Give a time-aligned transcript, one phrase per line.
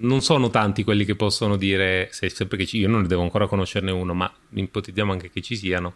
[0.00, 3.46] non sono tanti quelli che possono dire, se che ci, io non ne devo ancora
[3.46, 5.94] conoscerne uno, ma ipotizziamo anche che ci siano,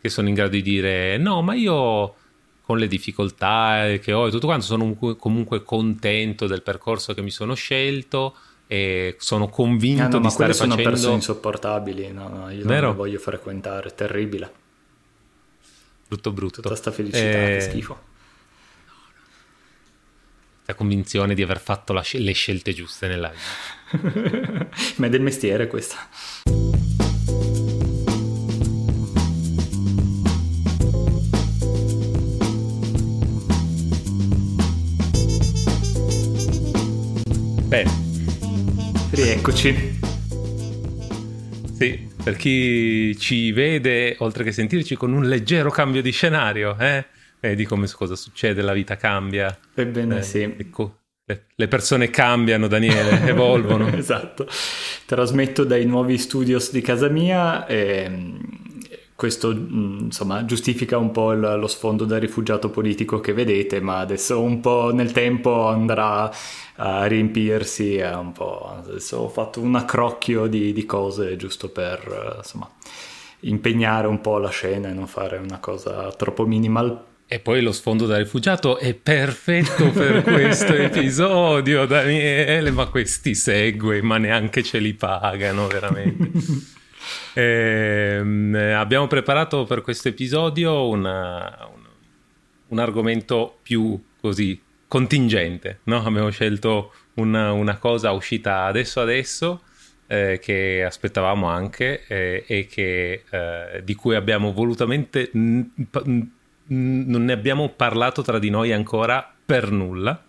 [0.00, 2.14] che sono in grado di dire no, ma io
[2.62, 7.30] con le difficoltà che ho e tutto quanto sono comunque contento del percorso che mi
[7.30, 8.34] sono scelto
[8.66, 10.74] e sono convinto ah, no, di stare facendo...
[10.74, 12.88] sono persone insopportabili, no, no, io Vero?
[12.88, 14.52] non voglio frequentare, terribile.
[16.06, 16.60] Brutto brutto.
[16.60, 18.07] Tutta sta felicità, che eh, schifo.
[20.68, 24.68] La convinzione di aver fatto la, le scelte giuste nella vita.
[24.96, 25.96] Ma è del mestiere questa.
[37.64, 37.90] Bene.
[39.12, 39.98] Rieccoci.
[41.78, 47.16] Sì, per chi ci vede, oltre che sentirci, con un leggero cambio di scenario, eh?
[47.40, 49.56] Vedi come cosa succede, la vita cambia.
[49.74, 50.42] Ebbene eh, sì.
[50.42, 53.86] Ecco, le, le, persone cambiano, Daniele, evolvono.
[53.88, 54.46] esatto.
[55.06, 58.10] Trasmetto dai nuovi studios di casa mia e
[59.14, 64.40] questo mm, insomma giustifica un po' lo sfondo da rifugiato politico che vedete, ma adesso
[64.40, 66.30] un po' nel tempo andrà
[66.76, 67.98] a riempirsi.
[67.98, 68.74] Un po'.
[68.84, 72.68] Adesso ho fatto un accrocchio di, di cose giusto per insomma
[73.42, 77.72] impegnare un po' la scena e non fare una cosa troppo minimal e poi lo
[77.72, 84.78] sfondo da rifugiato è perfetto per questo episodio, Daniele, ma questi segue, ma neanche ce
[84.78, 86.30] li pagano veramente.
[87.38, 91.82] eh, abbiamo preparato per questo episodio una, un,
[92.68, 96.02] un, argomento più così contingente, no?
[96.02, 99.64] Abbiamo scelto una, una cosa uscita adesso adesso
[100.06, 105.28] eh, che aspettavamo anche eh, e che, eh, di cui abbiamo volutamente...
[105.34, 105.70] N-
[106.04, 106.30] n-
[106.68, 110.22] non ne abbiamo parlato tra di noi ancora per nulla,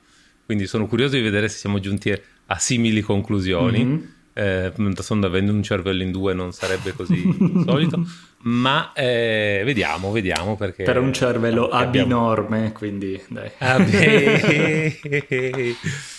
[0.46, 3.84] quindi sono curioso di vedere se siamo giunti a simili conclusioni.
[3.84, 4.04] Mm-hmm.
[4.32, 7.22] Eh, d'altronde avendo un cervello in due non sarebbe così
[7.66, 8.02] solito,
[8.44, 10.84] ma eh, vediamo, vediamo perché...
[10.84, 13.52] Per un cervello abinorme, quindi dai.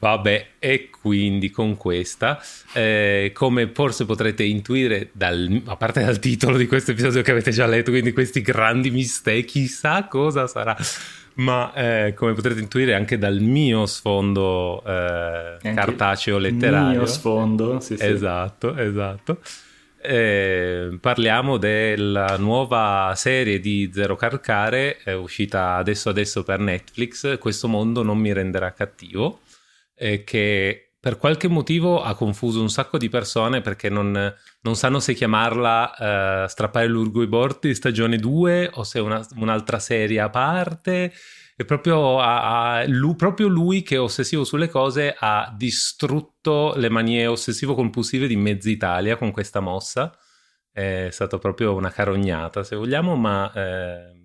[0.00, 2.40] Vabbè, e quindi con questa,
[2.72, 7.50] eh, come forse potrete intuire, dal, a parte dal titolo di questo episodio che avete
[7.50, 10.76] già letto, quindi questi grandi misteri, chissà cosa sarà,
[11.34, 16.98] ma eh, come potrete intuire anche dal mio sfondo eh, cartaceo letterario.
[16.98, 18.04] Mio sfondo, sì, sì.
[18.04, 19.40] Esatto, esatto.
[20.00, 28.04] Eh, parliamo della nuova serie di Zero Carcare, uscita adesso adesso per Netflix, Questo mondo
[28.04, 29.40] non mi renderà cattivo
[29.98, 34.98] eh, che per qualche motivo ha confuso un sacco di persone perché non, non sanno
[34.98, 40.20] se chiamarla uh, Strappare l'urgo i bordi stagione 2 o se è una, un'altra serie
[40.20, 41.12] a parte.
[41.60, 46.88] E proprio, a, a, lui, proprio lui che è ossessivo sulle cose ha distrutto le
[46.88, 50.16] manie ossessivo-compulsive di mezza Italia con questa mossa.
[50.70, 53.52] È stata proprio una carognata, se vogliamo, ma...
[53.52, 54.17] Eh,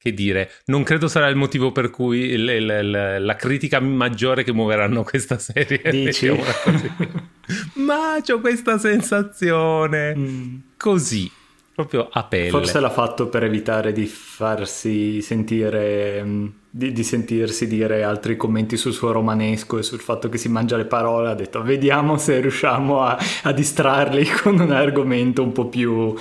[0.00, 4.44] che dire, non credo sarà il motivo per cui il, il, il, la critica maggiore
[4.44, 5.82] che muoveranno questa serie.
[5.90, 6.30] Dici?
[7.74, 10.56] Ma ho questa sensazione mm.
[10.76, 11.28] così,
[11.74, 12.50] proprio a pelle.
[12.50, 18.76] Forse l'ha fatto per evitare di farsi sentire, mm, di, di, sentirsi dire altri commenti
[18.76, 21.30] sul suo romanesco e sul fatto che si mangia le parole.
[21.30, 26.14] Ha detto vediamo se riusciamo a, a distrarli con un argomento un po' più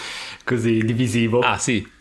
[0.44, 1.42] così divisivo.
[1.42, 1.96] Ah sì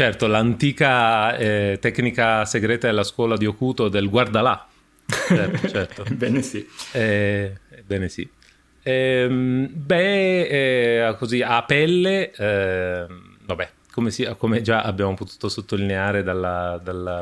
[0.00, 4.66] Certo, l'antica eh, tecnica segreta della scuola di Okuto del guardalà.
[5.06, 6.04] Certo, certo.
[6.14, 6.66] Bene sì.
[6.92, 7.52] Eh,
[7.84, 8.26] bene sì.
[8.82, 16.22] Eh, beh, eh, così a pelle, ehm, vabbè, come, si, come, già abbiamo potuto sottolineare
[16.22, 17.18] dalla, dalla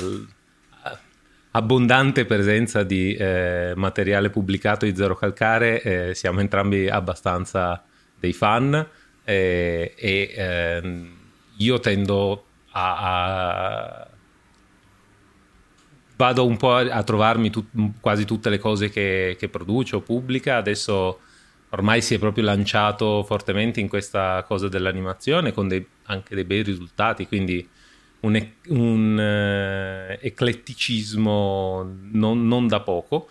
[1.51, 7.83] abbondante presenza di eh, materiale pubblicato di Zero Calcare, eh, siamo entrambi abbastanza
[8.21, 8.87] dei fan
[9.25, 11.17] e ehm,
[11.57, 12.45] io tendo
[12.79, 14.09] a, a
[16.19, 17.65] vado un po' a, trovarmi tu,
[18.01, 20.57] quasi tutte le cose che, che produce o pubblica.
[20.57, 21.21] Adesso
[21.71, 26.63] ormai si è proprio lanciato fortemente in questa cosa dell'animazione con dei, anche dei bei
[26.63, 27.67] risultati, quindi
[28.21, 33.31] un, un uh, ecletticismo non, non, da poco.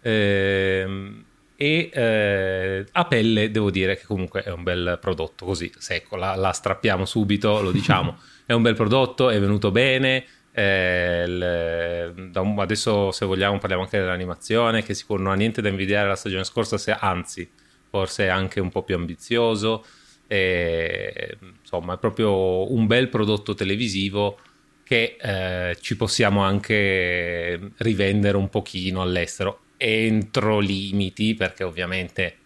[0.00, 1.24] Eh,
[1.54, 6.34] e eh, a pelle devo dire che comunque è un bel prodotto così secco, la,
[6.34, 8.18] la strappiamo subito, lo diciamo.
[8.52, 10.24] è un bel prodotto, è venuto bene.
[10.52, 16.08] Eh, il, adesso, se vogliamo, parliamo anche dell'animazione, che sicuro non ha niente da invidiare
[16.08, 17.50] la stagione scorsa, se, anzi,
[17.88, 19.84] forse è anche un po' più ambizioso.
[20.26, 24.38] E, insomma, è proprio un bel prodotto televisivo
[24.84, 29.60] che eh, ci possiamo anche rivendere un pochino all'estero.
[29.82, 32.36] entro limiti, perché ovviamente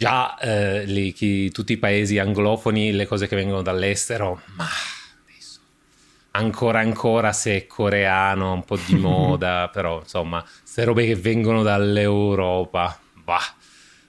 [0.00, 5.60] già eh, li, chi, tutti i paesi anglofoni, le cose che vengono dall'estero, ma adesso
[6.30, 11.62] ancora ancora se è coreano, un po' di moda, però insomma, queste robe che vengono
[11.62, 13.54] dall'Europa, bah.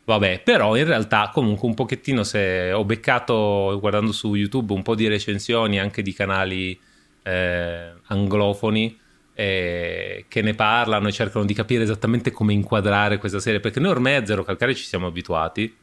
[0.05, 4.95] Vabbè, però in realtà comunque un pochettino se ho beccato guardando su YouTube un po'
[4.95, 6.77] di recensioni anche di canali
[7.23, 8.97] eh, anglofoni
[9.33, 13.92] eh, che ne parlano e cercano di capire esattamente come inquadrare questa serie, perché noi
[13.92, 15.75] ormai a Zero Calcare ci siamo abituati.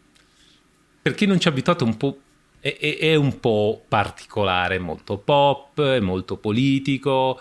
[1.01, 2.19] Per chi non ci è abituato un po'
[2.61, 7.41] è, è, è un po' particolare, molto pop, è molto politico,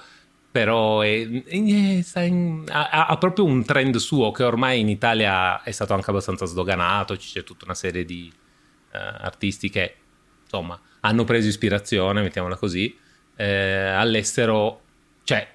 [0.52, 5.94] però è, in, ha, ha, proprio un trend suo che ormai in Italia è stato
[5.94, 9.96] anche abbastanza sdoganato, c'è tutta una serie di uh, artisti che
[10.44, 12.98] insomma hanno preso ispirazione, mettiamola così,
[13.36, 14.82] eh, all'estero,
[15.24, 15.48] cioè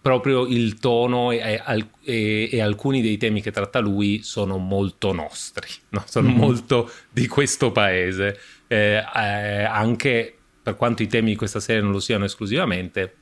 [0.00, 1.60] proprio il tono e,
[2.04, 6.04] e, e, alcuni dei temi che tratta lui sono molto nostri, no?
[6.06, 6.38] sono mm-hmm.
[6.38, 11.90] molto di questo paese, eh, eh, anche per quanto i temi di questa serie non
[11.90, 13.16] lo siano esclusivamente,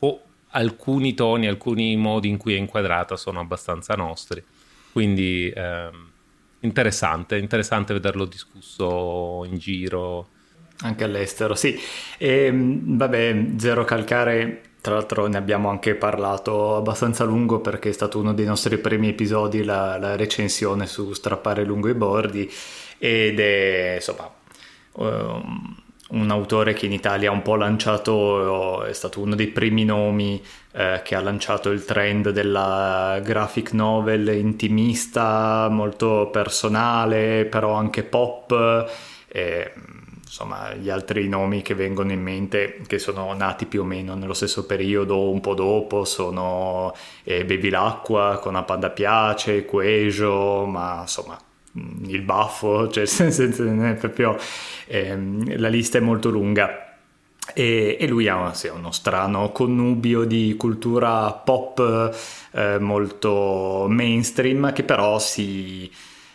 [0.00, 4.42] o alcuni toni, alcuni modi in cui è inquadrata sono abbastanza nostri,
[4.90, 5.90] quindi eh,
[6.60, 10.30] interessante, interessante vederlo discusso in giro.
[10.78, 11.78] Anche all'estero, sì.
[12.18, 17.92] E, vabbè, Zero Calcare tra l'altro ne abbiamo anche parlato abbastanza a lungo perché è
[17.92, 22.48] stato uno dei nostri primi episodi la, la recensione su strappare lungo i bordi
[22.96, 24.32] ed è insomma
[24.92, 25.74] um,
[26.10, 30.40] un autore che in Italia ha un po' lanciato, è stato uno dei primi nomi
[30.70, 38.88] eh, che ha lanciato il trend della graphic novel intimista, molto personale, però anche pop.
[39.26, 39.72] E,
[40.36, 44.34] insomma gli altri nomi che vengono in mente che sono nati più o meno nello
[44.34, 46.94] stesso periodo un po' dopo sono
[47.24, 51.38] eh, Baby L'Acqua con A Panda Piace, Quejo ma insomma
[51.78, 53.06] mm, il baffo cioè
[53.94, 54.36] proprio
[54.86, 55.16] eh,
[55.56, 56.82] la lista è molto lunga.
[57.54, 62.12] E, e lui ha sì, uno strano connubio di cultura pop
[62.50, 65.88] eh, molto mainstream che però si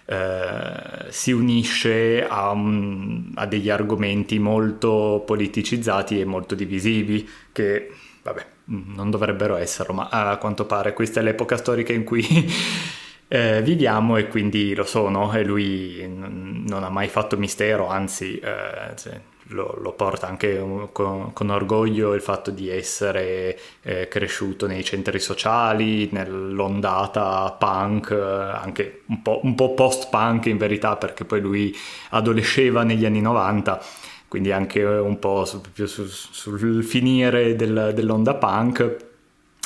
[0.06, 7.92] eh, si unisce a, un, a, degli argomenti molto politicizzati e molto divisivi che,
[8.24, 12.26] vabbè, non dovrebbero esserlo, ma a quanto pare questa è l'epoca storica in cui
[13.28, 18.38] eh, viviamo e quindi lo sono e lui n- non ha mai fatto mistero, anzi
[18.40, 19.20] eh, cioè,
[19.52, 20.58] lo, lo, porta anche
[20.92, 29.02] con, con, orgoglio il fatto di essere eh, cresciuto nei centri sociali, nell'ondata punk, anche
[29.08, 31.76] un po', un po' post-punk in verità perché poi lui
[32.10, 33.82] adolesceva negli anni 90
[34.28, 39.10] quindi anche un po' su, su, sul finire del, dell'onda punk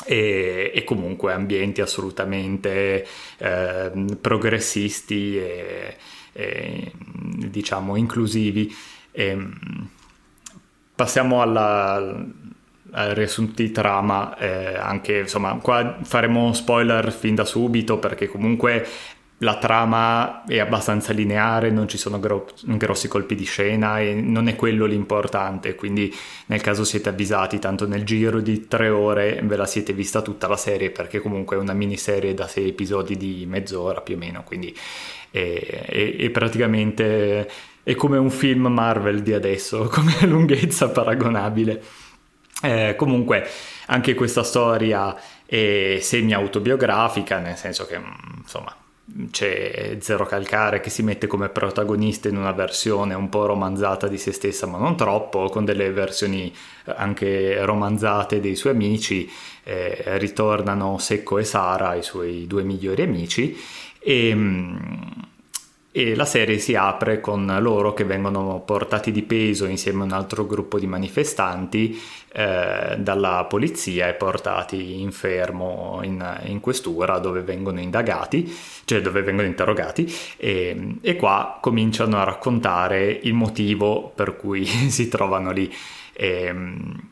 [0.04, 3.06] e, e, comunque ambienti assolutamente
[3.38, 5.96] eh, progressisti e,
[6.32, 8.74] e, diciamo inclusivi.
[9.16, 9.88] E, ehm,
[10.94, 11.94] passiamo alla,
[12.90, 18.86] al riassunto di trama, eh, anche insomma, qua faremo spoiler fin da subito perché comunque
[19.40, 24.48] la trama è abbastanza lineare, non ci sono gro- grossi colpi di scena e non
[24.48, 26.14] è quello l'importante, quindi
[26.46, 30.48] nel caso siete avvisati, tanto nel giro di tre ore ve la siete vista tutta
[30.48, 34.42] la serie perché comunque è una miniserie da sei episodi di mezz'ora più o meno,
[34.42, 34.74] quindi
[35.30, 37.50] è, è, è praticamente
[37.86, 41.80] è come un film Marvel di adesso, come lunghezza paragonabile.
[42.60, 43.48] Eh, comunque
[43.86, 45.16] anche questa storia
[45.46, 48.00] è semi-autobiografica, nel senso che
[48.42, 48.74] insomma
[49.30, 54.18] c'è Zero Calcare che si mette come protagonista in una versione un po' romanzata di
[54.18, 56.52] se stessa, ma non troppo, con delle versioni
[56.86, 59.30] anche romanzate dei suoi amici.
[59.62, 63.56] Eh, ritornano Secco e Sara, i suoi due migliori amici,
[64.00, 64.34] e
[65.96, 70.12] e la serie si apre con loro che vengono portati di peso insieme a un
[70.12, 71.98] altro gruppo di manifestanti
[72.34, 79.22] eh, dalla polizia e portati in fermo in, in, questura dove vengono indagati, cioè dove
[79.22, 85.74] vengono interrogati e, e qua cominciano a raccontare il motivo per cui si trovano lì.
[86.12, 87.08] E, ehm,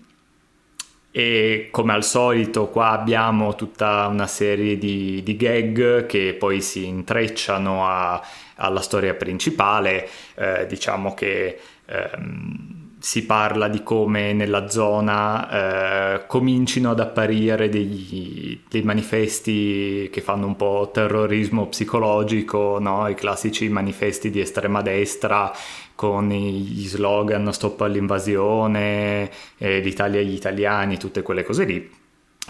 [1.16, 6.86] e come al solito qua abbiamo tutta una serie di, di gag che poi si
[6.86, 8.20] intrecciano a,
[8.56, 16.92] alla storia principale, eh, diciamo che ehm, si parla di come nella zona eh, comincino
[16.92, 23.06] ad apparire degli, dei manifesti che fanno un po' terrorismo psicologico, no?
[23.08, 25.52] i classici manifesti di estrema destra
[25.94, 31.90] con gli slogan stop all'invasione, eh, l'Italia agli italiani, tutte quelle cose lì,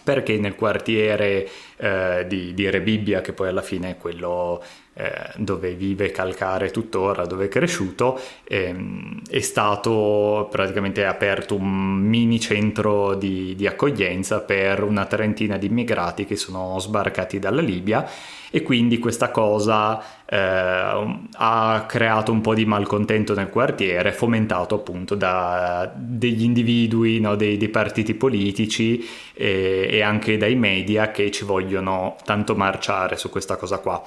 [0.05, 4.63] perché nel quartiere eh, di, di Re Bibbia, che poi alla fine è quello
[4.97, 12.39] eh, dove vive Calcare tuttora, dove è cresciuto, ehm, è stato praticamente aperto un mini
[12.39, 18.09] centro di, di accoglienza per una trentina di immigrati che sono sbarcati dalla Libia
[18.55, 25.17] e quindi questa cosa eh, ha creato un po' di malcontento nel quartiere, fomentato appunto
[25.17, 31.45] da degli individui, no, dei, dei, partiti politici e, e anche dai media che ci
[31.45, 34.01] vogliono tanto marciare su questa cosa qua.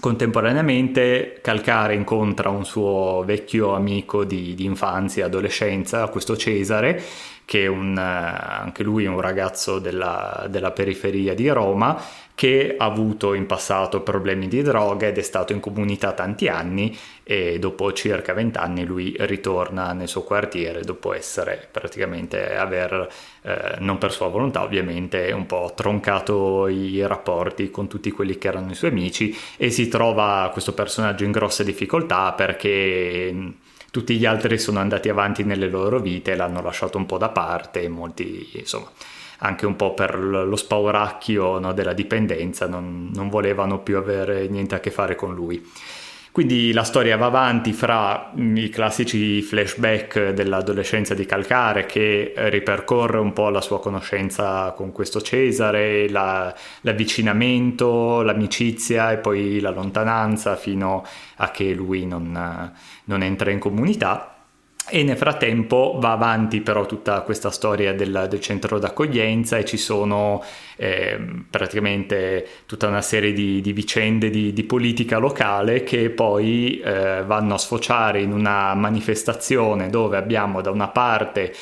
[0.00, 7.02] Contemporaneamente Calcare incontra un suo vecchio amico di, di infanzia, adolescenza, questo Cesare,
[7.44, 12.02] che un, anche lui è un ragazzo della, della periferia di Roma,
[12.34, 16.96] che ha avuto in passato problemi di droga ed è stato in comunità tanti anni
[17.22, 23.08] e dopo circa vent'anni lui ritorna nel suo quartiere dopo essere praticamente aver,
[23.42, 28.48] eh, non per sua volontà ovviamente, un po' troncato i rapporti con tutti quelli che
[28.48, 33.32] erano i suoi amici e si trova questo personaggio in grosse difficoltà perché
[33.94, 37.88] tutti gli altri sono andati avanti nelle loro vite, l'hanno lasciato un po' da parte
[37.88, 38.90] molti insomma
[39.38, 44.74] anche un po' per lo spauracchio no, della dipendenza, non, non volevano più avere niente
[44.74, 45.64] a che fare con lui.
[46.34, 53.32] Quindi la storia va avanti fra i classici flashback dell'adolescenza di Calcare che ripercorre un
[53.32, 61.06] po' la sua conoscenza con questo Cesare, la, l'avvicinamento, l'amicizia e poi la lontananza fino
[61.36, 62.72] a che lui non,
[63.04, 64.33] non entra in comunità
[64.90, 69.78] e nel frattempo va avanti però tutta questa storia del, del centro d'accoglienza e ci
[69.78, 70.42] sono
[70.76, 77.22] eh, praticamente tutta una serie di, di vicende di, di, politica locale che poi eh,
[77.24, 81.52] vanno a sfociare in una manifestazione dove abbiamo da una parte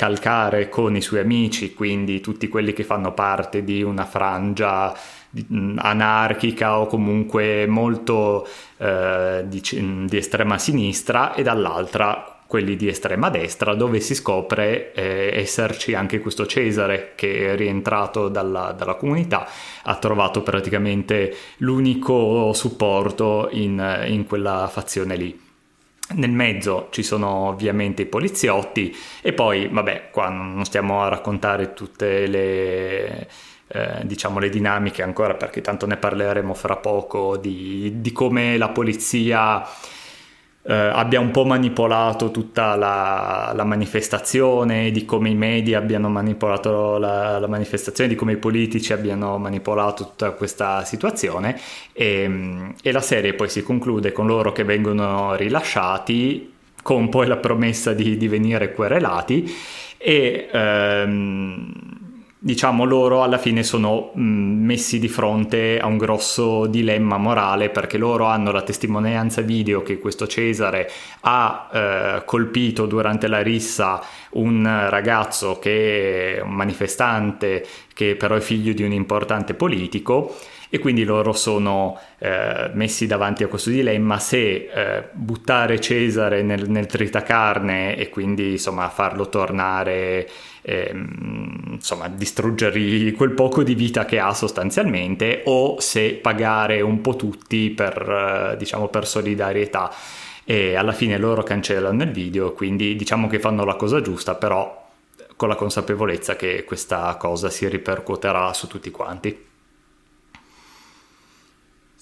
[0.00, 4.96] Calcare con i suoi amici, quindi tutti quelli che fanno parte di una frangia
[5.76, 9.60] anarchica o comunque molto eh, di,
[10.06, 16.18] di estrema sinistra e dall'altra quelli di estrema destra, dove si scopre eh, esserci anche
[16.18, 19.46] questo Cesare che è rientrato dalla, dalla, comunità,
[19.84, 25.40] ha trovato praticamente l'unico supporto in, in quella fazione lì.
[26.14, 28.92] Nel mezzo ci sono ovviamente i poliziotti
[29.22, 33.28] e poi, vabbè, qua non stiamo a raccontare tutte le,
[33.68, 38.70] eh, diciamo, le dinamiche ancora perché tanto ne parleremo fra poco di, di come la
[38.70, 39.64] polizia
[40.62, 46.98] eh, abbia un po' manipolato tutta la, la, manifestazione, di come i media abbiano manipolato
[46.98, 51.58] la, la, manifestazione, di come i politici abbiano manipolato tutta questa situazione.
[51.92, 56.52] E, e la serie poi si conclude con loro che vengono rilasciati
[56.82, 59.50] con poi la promessa di, di venire querelati.
[59.96, 61.72] E ehm,
[62.42, 67.98] diciamo loro alla fine sono mh, messi di fronte a un grosso dilemma morale perché
[67.98, 74.64] loro hanno la testimonianza video che questo Cesare ha eh, colpito durante la rissa un
[74.88, 80.34] ragazzo che è un manifestante che però è figlio di un importante politico
[80.70, 86.70] e quindi loro sono eh, messi davanti a questo dilemma se eh, buttare Cesare nel,
[86.70, 90.28] nel tritacarne e quindi insomma farlo tornare
[90.62, 97.16] ehm, insomma distruggergli quel poco di vita che ha sostanzialmente o se pagare un po'
[97.16, 99.92] tutti per, eh, diciamo, per solidarietà
[100.44, 104.78] e alla fine loro cancellano il video quindi diciamo che fanno la cosa giusta però
[105.34, 109.49] con la consapevolezza che questa cosa si ripercuoterà su tutti quanti.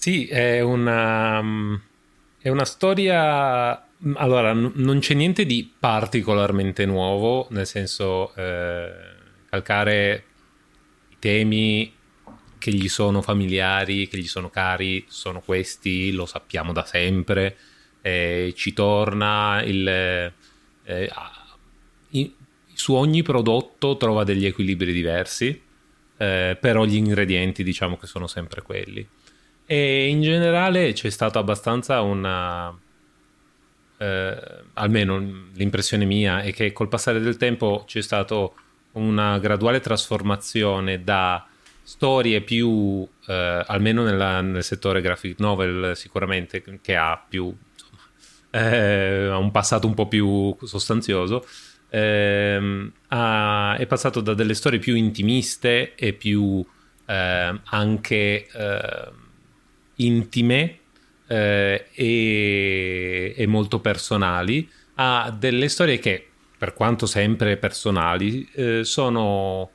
[0.09, 1.39] Sì, è una,
[2.39, 8.93] è una storia Mm, allora, n- non c'è niente di particolarmente nuovo, nel senso eh,
[9.51, 10.25] calcare
[11.11, 11.93] i temi
[12.59, 17.57] che gli sono familiari, che gli sono cari, sono questi, lo sappiamo da sempre,
[18.01, 19.89] eh, ci torna il...
[19.89, 21.11] Eh,
[22.11, 22.31] in,
[22.73, 25.61] su ogni prodotto trova degli equilibri diversi,
[26.19, 29.07] eh, però gli ingredienti diciamo che sono sempre quelli.
[29.71, 32.75] E in generale c'è stato abbastanza una
[33.99, 34.37] eh,
[34.73, 35.19] almeno
[35.53, 38.49] l'impressione mia, è che col passare del tempo c'è stata
[38.93, 41.47] una graduale trasformazione da
[41.83, 47.55] storie più, eh, almeno nella, nel settore graphic novel sicuramente, che ha più,
[48.51, 51.47] eh, un passato un po' più sostanzioso,
[51.91, 56.65] ehm, a, è passato da delle storie più intimiste e più
[57.05, 59.27] eh, anche eh,
[59.99, 60.79] intime
[61.27, 66.27] eh, e, e, molto personali, ha delle storie che,
[66.57, 69.71] per quanto sempre personali, eh, sono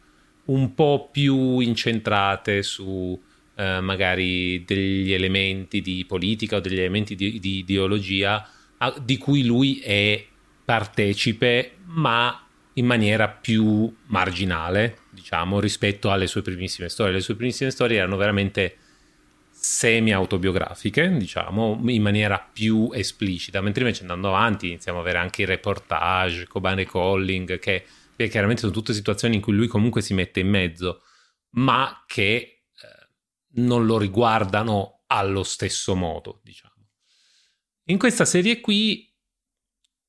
[0.45, 3.19] un po' più incentrate su
[3.55, 9.45] eh, magari degli elementi di politica o degli elementi di, di ideologia a, di cui
[9.45, 10.25] lui è
[10.65, 12.37] partecipe, ma
[12.73, 17.13] in maniera più marginale, diciamo, rispetto alle sue primissime storie.
[17.13, 18.77] Le sue primissime storie erano veramente
[19.65, 25.45] semi-autobiografiche, diciamo, in maniera più esplicita, mentre invece andando avanti iniziamo ad avere anche i
[25.45, 30.41] reportage, Kobane Calling, che, che chiaramente sono tutte situazioni in cui lui comunque si mette
[30.41, 31.03] in mezzo,
[31.51, 32.63] ma che eh,
[33.51, 36.89] non lo riguardano allo stesso modo, diciamo.
[37.85, 39.09] In questa serie qui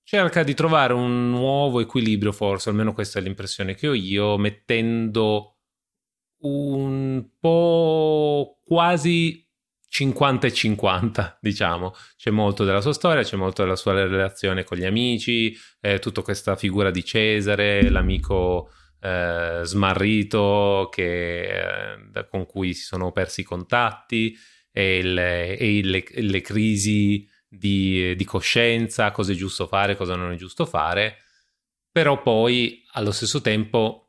[0.02, 5.58] cerca di trovare un nuovo equilibrio, forse, almeno questa è l'impressione che ho io, mettendo
[6.38, 9.43] un po' quasi
[9.94, 11.94] 50 e 50, diciamo.
[12.16, 16.22] C'è molto della sua storia, c'è molto della sua relazione con gli amici, eh, tutta
[16.22, 23.44] questa figura di Cesare, l'amico eh, smarrito che, eh, con cui si sono persi i
[23.44, 24.36] contatti
[24.72, 30.32] e, il, e le, le crisi di, di coscienza, cosa è giusto fare, cosa non
[30.32, 31.18] è giusto fare,
[31.92, 34.03] però poi allo stesso tempo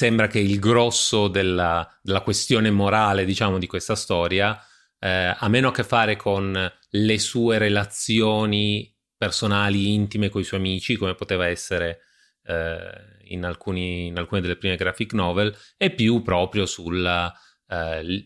[0.00, 4.58] sembra che il grosso della, della questione morale, diciamo, di questa storia
[4.98, 10.60] eh, ha meno a che fare con le sue relazioni personali, intime con i suoi
[10.60, 11.98] amici, come poteva essere
[12.44, 12.80] eh,
[13.24, 17.30] in, alcuni, in, alcune delle prime graphic novel, e più proprio sulla
[17.68, 18.24] eh,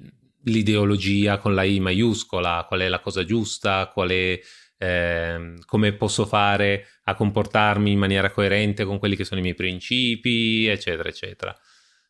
[1.41, 4.39] con la I maiuscola, qual è la cosa giusta, qual è,
[4.85, 9.55] eh, come posso fare a comportarmi in maniera coerente con quelli che sono i miei
[9.55, 11.57] principi, eccetera, eccetera.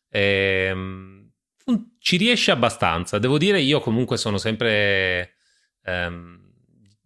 [0.09, 0.75] Eh,
[1.99, 5.35] ci riesce abbastanza, devo dire, io comunque sono sempre...
[5.83, 6.43] Ehm,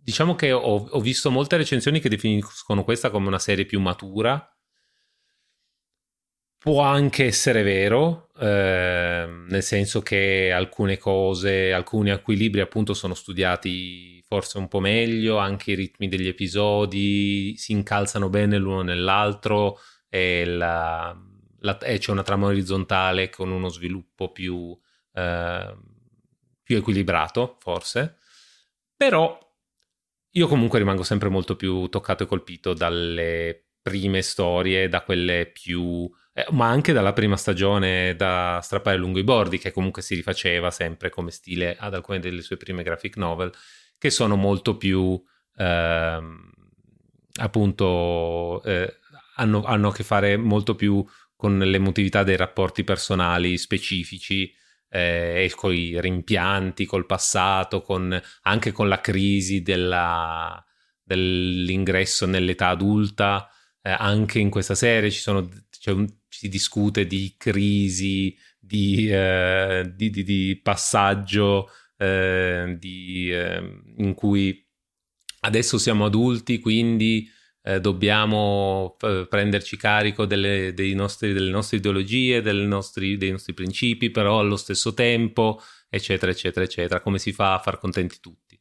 [0.01, 4.43] diciamo che ho, ho visto molte recensioni che definiscono questa come una serie più matura,
[6.61, 14.21] Può anche essere vero, eh, nel senso che alcune cose, alcuni equilibri appunto sono studiati
[14.27, 19.79] forse un po' meglio, anche i ritmi degli episodi si incalzano bene l'uno nell'altro
[20.09, 21.17] e, la,
[21.59, 24.77] la, e c'è una trama orizzontale con uno sviluppo più,
[25.13, 25.77] eh,
[26.61, 28.17] più equilibrato forse,
[28.97, 29.39] però
[30.31, 36.11] io comunque rimango sempre molto più toccato e colpito dalle prime storie, da quelle più
[36.39, 40.71] eh, ma anche dalla prima stagione da strappare lungo i bordi, che comunque si rifaceva
[40.71, 43.51] sempre come stile ad alcune delle sue prime graphic novel,
[43.97, 45.21] che sono molto più
[45.57, 46.21] eh,
[47.41, 48.99] appunto eh,
[49.35, 54.53] hanno, hanno, a che fare molto più con l'emotività dei rapporti personali specifici
[54.89, 60.63] eh, e con i rimpianti, col passato, con, anche con la crisi della,
[61.03, 63.49] dell'ingresso nell'età adulta.
[63.81, 65.93] Eh, anche in questa serie ci sono, c'è
[66.39, 74.65] si discute di crisi, di, eh, di, di, di passaggio eh, eh, in cui
[75.41, 77.29] adesso siamo adulti, quindi
[77.61, 84.55] eh, dobbiamo prenderci carico delle, nostri, delle nostre ideologie, nostri, dei nostri principi, però allo
[84.55, 87.01] stesso tempo, eccetera, eccetera, eccetera.
[87.01, 88.57] Come si fa a far contenti tutti?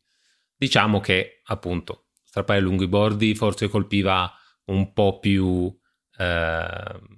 [0.56, 5.72] Diciamo che, appunto, strappare lungo i bordi forse colpiva un po' più...
[6.18, 7.16] Eh,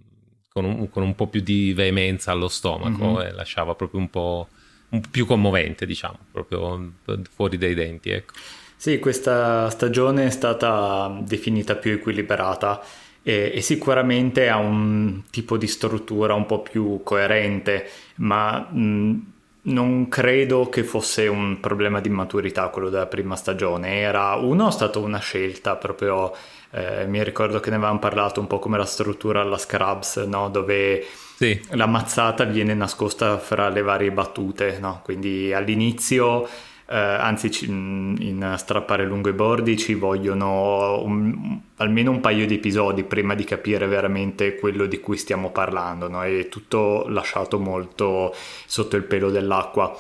[0.53, 3.27] con un, con un po' più di veemenza allo stomaco mm-hmm.
[3.27, 4.49] e lasciava proprio un po'
[4.91, 6.93] un più commovente, diciamo, proprio
[7.33, 8.33] fuori dai denti, ecco.
[8.77, 12.83] Sì, questa stagione è stata definita più equilibrata
[13.23, 19.33] e, e, sicuramente ha un tipo di struttura un po' più coerente, ma mh,
[19.63, 23.99] non credo che fosse un problema di maturità quello della prima stagione.
[23.99, 26.33] Era uno, è stata una scelta proprio
[26.73, 30.49] eh, mi ricordo che ne avevamo parlato un po' come la struttura alla Scrubs, no?
[30.51, 31.05] dove
[31.37, 31.61] sì.
[31.71, 35.01] la mazzata viene nascosta fra le varie battute, no?
[35.03, 36.49] quindi all'inizio...
[36.93, 43.05] Eh, anzi in strappare lungo i bordi ci vogliono un, almeno un paio di episodi
[43.05, 46.25] prima di capire veramente quello di cui stiamo parlando, no?
[46.25, 48.35] è tutto lasciato molto
[48.67, 49.97] sotto il pelo dell'acqua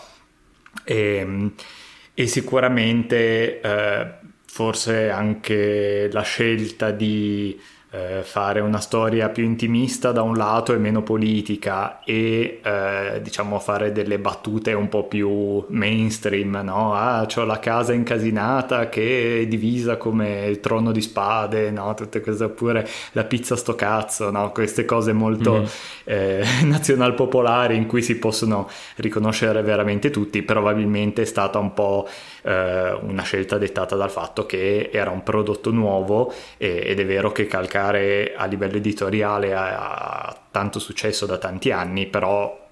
[0.83, 1.53] e, ehm,
[2.13, 4.15] e sicuramente eh,
[4.47, 7.57] forse anche la scelta di
[7.93, 13.59] eh, fare una storia più intimista da un lato e meno politica e eh, diciamo
[13.59, 16.95] fare delle battute un po' più mainstream, no?
[16.95, 21.93] Ah, ho la casa incasinata che è divisa come il trono di spade, no?
[21.95, 24.53] Tutte queste oppure la pizza sto cazzo, no?
[24.53, 25.65] Queste cose molto mm-hmm.
[26.05, 32.09] eh, nazional popolari in cui si possono riconoscere veramente tutti, probabilmente è stata un po'
[32.43, 37.47] eh, una scelta dettata dal fatto che era un prodotto nuovo ed è vero che
[37.47, 42.69] calca Carcare a livello editoriale ha tanto successo da tanti anni, però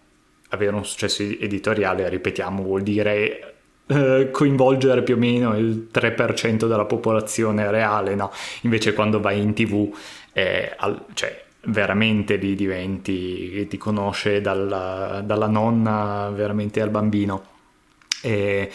[0.51, 3.55] avere un successo editoriale, ripetiamo, vuol dire
[3.87, 8.31] eh, coinvolgere più o meno il 3% della popolazione reale, no?
[8.63, 9.91] Invece quando vai in tv,
[10.35, 17.45] eh, al, cioè, veramente lì diventi, ti conosce dalla, dalla nonna veramente al bambino.
[18.21, 18.71] E,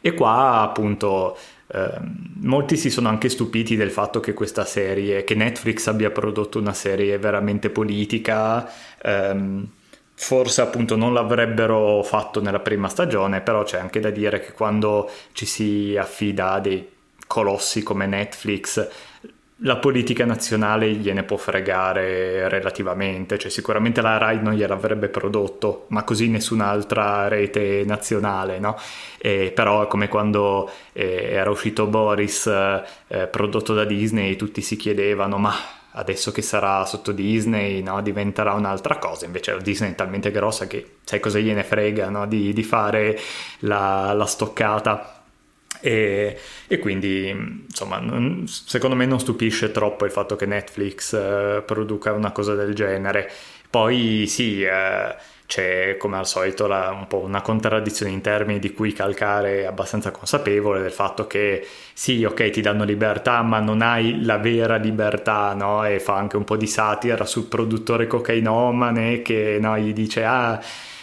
[0.00, 1.36] e qua appunto
[1.70, 2.00] eh,
[2.40, 6.74] molti si sono anche stupiti del fatto che questa serie, che Netflix abbia prodotto una
[6.74, 8.70] serie veramente politica.
[9.02, 9.68] Ehm,
[10.14, 15.08] forse appunto non l'avrebbero fatto nella prima stagione, però c'è anche da dire che quando
[15.32, 16.88] ci si affida a dei
[17.26, 18.88] colossi come Netflix,
[19.62, 26.04] la politica nazionale gliene può fregare relativamente, cioè sicuramente la Rai non gliel'avrebbe prodotto, ma
[26.04, 28.76] così nessun'altra rete nazionale, no?
[29.18, 34.76] E però è come quando eh, era uscito Boris eh, prodotto da Disney, tutti si
[34.76, 35.52] chiedevano ma
[35.92, 40.68] adesso che sarà sotto Disney no, diventerà un'altra cosa, invece la Disney è talmente grossa
[40.68, 43.18] che sai cosa gliene frega no, di, di, fare
[43.60, 45.17] la, la stoccata
[45.80, 51.62] e, e, quindi, insomma, non, secondo me non stupisce troppo il fatto che Netflix eh,
[51.64, 53.30] produca una cosa del genere.
[53.70, 55.14] Poi sì, eh,
[55.48, 60.10] c'è come al solito la, un po' una contraddizione in termini di cui calcare abbastanza
[60.10, 65.54] consapevole del fatto che sì, ok, ti danno libertà, ma non hai la vera libertà,
[65.54, 65.84] no?
[65.86, 70.60] E fa anche un po' di satira sul produttore cocainomane che no, gli dice ah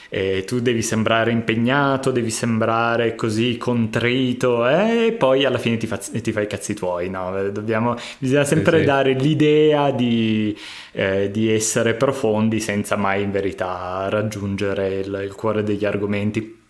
[0.09, 5.97] e tu devi sembrare impegnato, devi sembrare così contrito e poi alla fine ti, fa,
[5.97, 7.49] ti fai i cazzi tuoi, no?
[7.51, 8.85] Dobbiamo, bisogna sempre sì, sì.
[8.85, 10.57] dare l'idea di,
[10.91, 16.63] eh, di, essere profondi senza mai in verità raggiungere il, il cuore degli argomenti.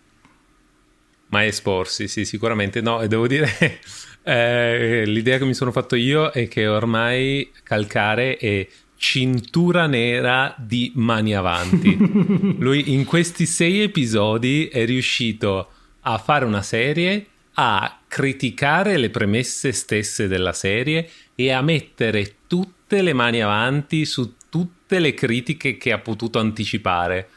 [1.28, 3.48] Mai esporsi, sì, sicuramente no, e devo dire...
[4.28, 8.66] Eh, l'idea che mi sono fatto io è che ormai calcare è
[8.96, 11.96] cintura nera di mani avanti.
[12.58, 19.72] Lui in questi sei episodi è riuscito a fare una serie, a criticare le premesse
[19.72, 25.92] stesse della serie e a mettere tutte le mani avanti su tutte le critiche che
[25.92, 27.28] ha potuto anticipare.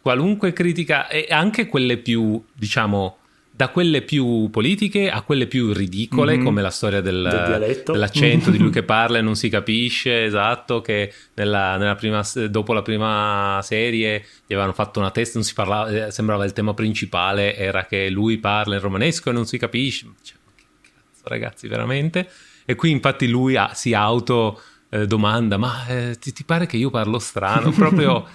[0.00, 3.18] Qualunque critica, e anche quelle più, diciamo,
[3.60, 6.44] da quelle più politiche a quelle più ridicole, mm-hmm.
[6.46, 7.28] come la storia del,
[7.60, 12.26] del dell'accento di lui che parla e non si capisce, esatto, che nella, nella prima,
[12.48, 16.54] dopo la prima serie gli avevano fatto una testa, non si parlava, eh, sembrava il
[16.54, 20.06] tema principale, era che lui parla in romanesco e non si capisce.
[20.22, 22.30] Cioè, che cazzo ragazzi, veramente?
[22.64, 26.78] E qui infatti lui ha, si auto eh, domanda, ma eh, ti, ti pare che
[26.78, 27.72] io parlo strano?
[27.76, 28.26] Proprio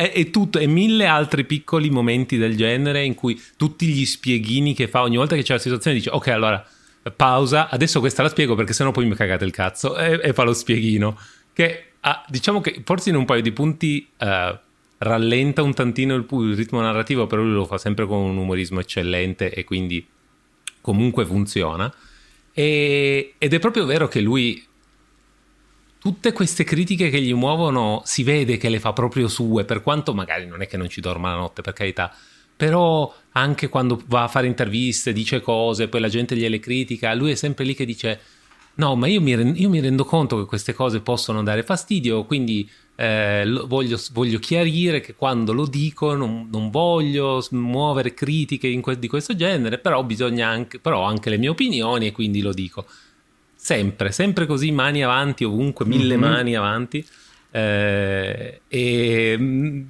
[0.00, 4.72] e, e, tutto, e mille altri piccoli momenti del genere in cui tutti gli spieghini
[4.72, 6.66] che fa ogni volta che c'è la situazione dice ok allora
[7.14, 9.96] pausa, adesso questa la spiego perché sennò poi mi cagate il cazzo.
[9.98, 11.18] E, e fa lo spieghino
[11.52, 14.58] che ah, diciamo che forse in un paio di punti uh,
[14.98, 18.80] rallenta un tantino il, il ritmo narrativo però lui lo fa sempre con un umorismo
[18.80, 20.06] eccellente e quindi
[20.80, 21.92] comunque funziona.
[22.54, 24.66] E, ed è proprio vero che lui
[26.00, 30.14] tutte queste critiche che gli muovono si vede che le fa proprio sue, per quanto
[30.14, 32.12] magari non è che non ci dorma la notte, per carità,
[32.56, 37.32] però anche quando va a fare interviste, dice cose, poi la gente gliele critica, lui
[37.32, 38.20] è sempre lì che dice
[38.74, 42.24] no, ma io mi, rendo, io mi rendo conto che queste cose possono dare fastidio,
[42.24, 48.98] quindi eh, voglio, voglio, chiarire che quando lo dico non, non voglio muovere critiche que-
[48.98, 50.04] di questo genere, però
[50.42, 52.86] anche, però anche le mie opinioni e quindi lo dico.
[53.62, 56.30] Sempre, sempre così, mani avanti ovunque, mille mm-hmm.
[56.32, 57.06] mani avanti.
[57.50, 59.82] Eh, e mm,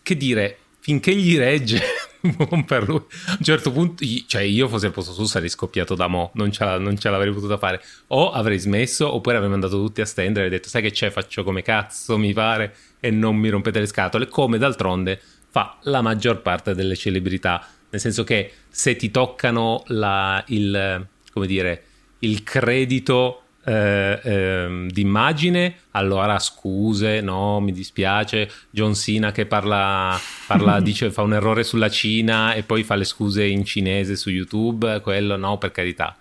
[0.00, 1.82] che dire, finché gli regge,
[2.64, 6.06] per lui, a un certo punto, cioè io fossi al posto suo sarei scoppiato da
[6.06, 7.82] mo', non ce, non ce l'avrei potuta fare.
[8.08, 11.42] O avrei smesso, oppure avrei mandato tutti a stendere e detto, sai che c'è, faccio
[11.42, 16.42] come cazzo mi pare e non mi rompete le scatole, come d'altronde fa la maggior
[16.42, 17.66] parte delle celebrità.
[17.90, 21.82] Nel senso che se ti toccano la, il, come dire,
[22.20, 28.48] il credito eh, eh, d'immagine, allora scuse, no, mi dispiace.
[28.70, 33.04] John Cena che parla, parla dice, fa un errore sulla Cina e poi fa le
[33.04, 36.16] scuse in cinese su YouTube, quello no, per carità.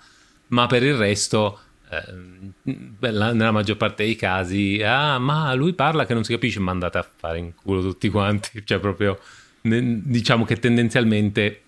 [0.47, 6.15] Ma per il resto, eh, nella maggior parte dei casi, ah, ma lui parla che
[6.15, 8.61] non si capisce, ma andate a fare in culo tutti quanti.
[8.65, 9.19] Cioè, proprio,
[9.61, 11.61] diciamo che tendenzialmente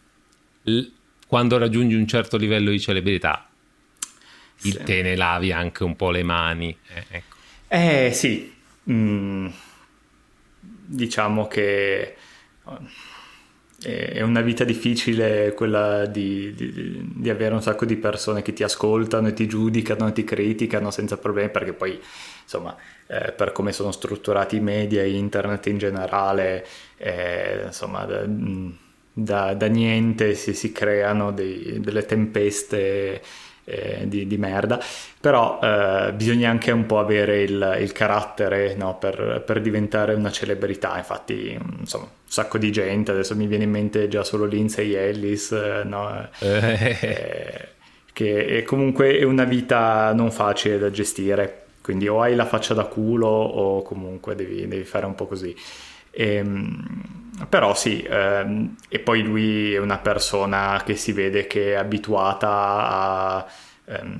[1.27, 3.47] quando raggiungi un certo livello di celebrità
[4.57, 4.83] sì.
[4.83, 6.77] te ne lavi anche un po' le mani.
[6.93, 7.35] Eh, ecco.
[7.67, 8.53] eh sì,
[8.89, 9.47] mm,
[10.59, 12.15] diciamo che
[13.79, 18.63] è una vita difficile quella di, di, di, avere un sacco di persone che ti
[18.63, 21.99] ascoltano e ti giudicano e ti criticano senza problemi perché poi
[22.41, 26.65] insomma eh, per come sono strutturati i media e internet in generale
[26.97, 28.25] eh, insomma da,
[29.13, 33.21] da, da, niente si, si creano dei, delle tempeste
[33.69, 34.79] eh, di, di, merda,
[35.19, 40.31] però eh, bisogna anche un po' avere il, il carattere no, per, per, diventare una
[40.31, 44.93] celebrità, infatti insomma un sacco di gente, adesso mi viene in mente già solo Lindsay
[44.93, 46.29] Ellis, eh, no?
[46.39, 47.69] Eh,
[48.13, 52.73] che è comunque è una vita non facile da gestire, quindi o hai la faccia
[52.73, 55.53] da culo o comunque devi, devi fare un po' così.
[56.09, 61.73] E, ehm, però sì, ehm, e poi lui è una persona che si vede che
[61.73, 63.45] è abituata a,
[63.85, 64.19] ehm,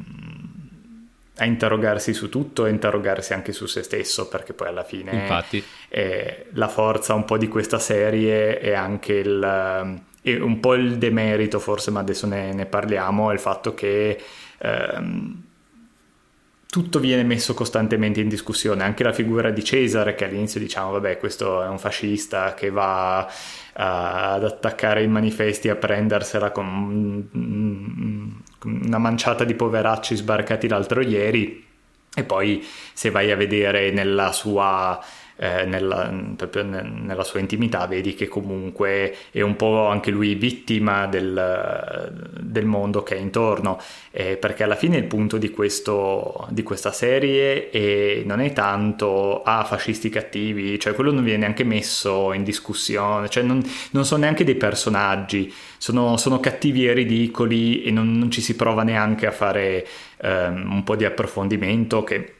[1.38, 5.63] a interrogarsi su tutto e interrogarsi anche su se stesso, perché poi alla fine Infatti.
[5.89, 10.97] Eh, la forza un po' di questa serie è anche il, è un po' il
[10.97, 14.21] demerito forse, ma adesso ne, ne parliamo, è il fatto che...
[14.60, 15.45] Ehm,
[16.69, 21.17] tutto viene messo costantemente in discussione, anche la figura di Cesare che all'inizio diciamo vabbè
[21.17, 23.30] questo è un fascista che va uh,
[23.73, 27.30] ad attaccare i manifesti a prendersela con
[28.63, 31.65] una manciata di poveracci sbarcati l'altro ieri
[32.13, 34.99] e poi se vai a vedere nella sua
[35.38, 42.32] eh, nella, nella sua intimità vedi che comunque è un po' anche lui vittima del,
[42.39, 43.80] del mondo che è intorno.
[44.12, 49.43] Eh, perché alla fine il punto di, questo, di questa serie è, non è tanto
[49.43, 54.21] ah fascisti cattivi cioè quello non viene neanche messo in discussione cioè non, non sono
[54.21, 59.28] neanche dei personaggi sono, sono cattivi e ridicoli e non, non, ci si prova neanche
[59.28, 59.86] a fare
[60.21, 62.37] um, un po' di approfondimento che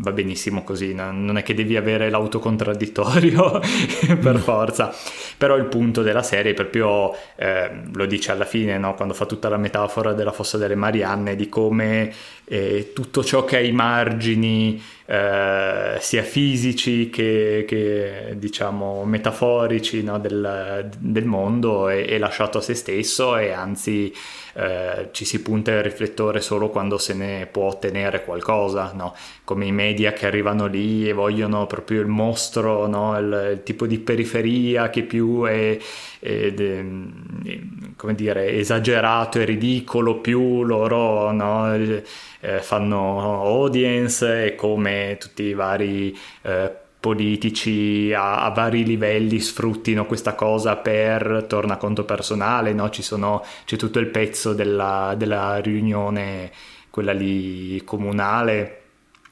[0.00, 3.60] va benissimo così, non è che devi avere l'autocontradittorio
[4.20, 4.94] per forza,
[5.36, 8.94] però il punto della serie proprio eh, lo dice alla fine, no?
[8.94, 12.12] quando fa tutta la metafora della fossa delle Marianne, di come
[12.44, 20.18] eh, tutto ciò che ha i margini, eh, sia fisici che, che diciamo metaforici no?
[20.18, 24.12] del, del, mondo, è, è lasciato a se stesso e anzi
[24.58, 29.14] eh, ci si punta il riflettore solo quando se ne può ottenere qualcosa, no?
[29.44, 33.16] come i media che arrivano lì e vogliono proprio il mostro, no?
[33.16, 35.78] il, il, tipo di periferia che più è,
[36.18, 36.84] è, è
[37.94, 41.72] come dire, esagerato e ridicolo, più loro no?
[41.72, 46.18] eh, fanno audience e come tutti i vari...
[46.42, 52.90] Eh, politici a, a, vari livelli sfruttino questa cosa per tornaconto personale, no?
[52.92, 56.50] Sono, c'è tutto il pezzo della, della riunione,
[56.90, 58.82] quella lì comunale,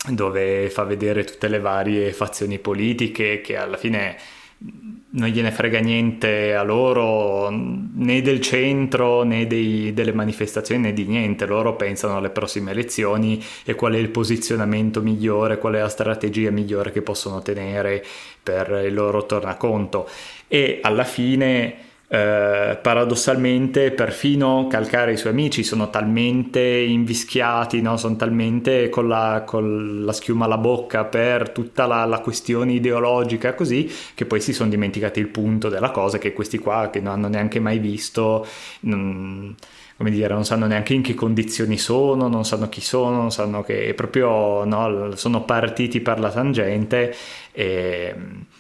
[0.09, 4.17] dove fa vedere tutte le varie fazioni politiche che alla fine
[4.59, 11.05] non gliene frega niente a loro né del centro né dei, delle manifestazioni né di
[11.05, 15.89] niente, loro pensano alle prossime elezioni e qual è il posizionamento migliore, qual è la
[15.89, 18.05] strategia migliore che possono tenere
[18.43, 20.09] per il loro tornaconto.
[20.49, 27.97] E alla fine eh, paradossalmente perfino calcare i suoi amici sono talmente invischiati, no?
[27.97, 33.55] sono talmente con la, con la, schiuma alla bocca per tutta la, la, questione ideologica
[33.55, 37.13] così che poi si sono dimenticati il punto della cosa che questi qua che non
[37.15, 38.47] hanno neanche mai visto
[38.81, 39.53] non,
[39.97, 43.63] come dire, non sanno neanche in che condizioni sono, non sanno chi sono, non sanno
[43.65, 47.15] che proprio no, sono partiti per la tangente
[47.51, 48.15] e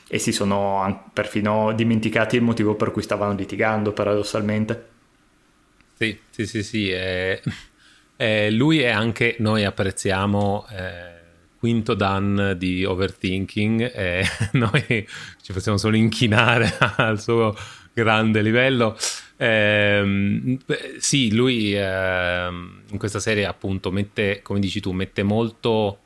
[0.08, 4.88] e si sono perfino dimenticati il motivo per cui stavano litigando, paradossalmente.
[5.94, 6.90] Sì, sì, sì, sì.
[6.90, 7.40] Eh,
[8.16, 11.14] eh, lui e anche noi apprezziamo eh,
[11.58, 15.06] Quinto Dan di Overthinking e noi
[15.42, 17.54] ci possiamo solo inchinare al suo
[17.92, 18.96] grande livello.
[19.38, 20.58] Eh,
[20.98, 26.00] sì, lui ehm, in questa serie appunto mette, come dici tu, mette molto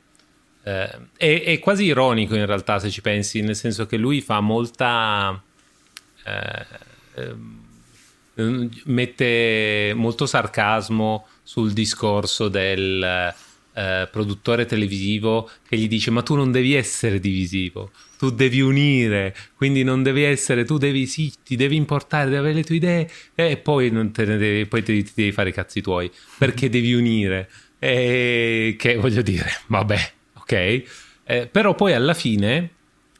[0.63, 4.39] eh, è, è, quasi ironico in realtà se ci pensi, nel senso che lui fa
[4.39, 5.41] molta...
[6.23, 6.65] Eh,
[7.15, 7.35] eh,
[8.85, 13.33] mette molto sarcasmo sul discorso del
[13.73, 19.35] eh, produttore televisivo che gli dice ma tu non devi essere divisivo, tu devi unire,
[19.55, 23.09] quindi non devi essere, tu devi, sì, ti devi importare, devi avere le tue idee
[23.35, 26.69] e poi, non te ne devi, poi ti, ti devi fare i cazzi tuoi, perché
[26.69, 27.49] devi unire.
[27.79, 30.11] E che voglio dire, vabbè,
[30.57, 32.69] Eh, però poi alla fine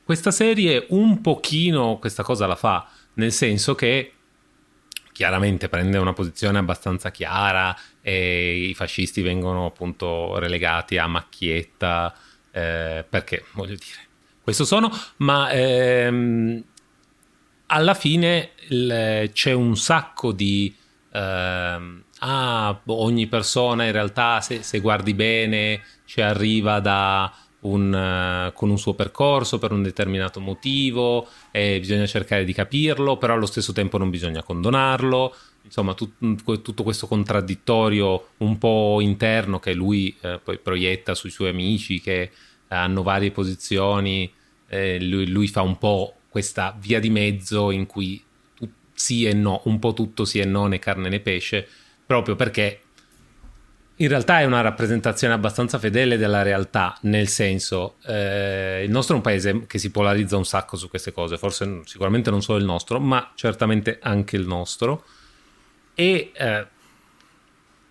[0.04, 4.14] questa serie un pochino questa cosa la fa, nel senso che
[5.12, 12.14] chiaramente prende una posizione abbastanza chiara e i fascisti vengono appunto relegati a macchietta
[12.52, 14.08] eh, perché voglio dire
[14.42, 16.64] questo sono ma ehm,
[17.68, 20.76] alla fine il, c'è un sacco di...
[21.14, 25.82] Uh, ah, ogni persona in realtà se, se guardi bene
[26.12, 32.06] ci arriva da un, uh, con un suo percorso per un determinato motivo e bisogna
[32.06, 35.34] cercare di capirlo, però allo stesso tempo non bisogna condonarlo.
[35.64, 36.12] Insomma, tut,
[36.62, 42.30] tutto questo contraddittorio un po' interno che lui eh, poi proietta sui suoi amici che
[42.68, 44.30] hanno varie posizioni,
[44.68, 48.22] eh, lui, lui, fa un po' questa via di mezzo in cui
[48.94, 51.66] sì e no, un po' tutto sì e no, né carne né pesce,
[52.06, 52.82] proprio perché
[53.98, 59.18] in realtà è una rappresentazione abbastanza fedele della realtà, nel senso, eh, il nostro è
[59.18, 62.66] un paese che si polarizza un sacco su queste cose, forse sicuramente non solo il
[62.66, 65.04] nostro, ma certamente anche il nostro.
[65.94, 66.68] E eh,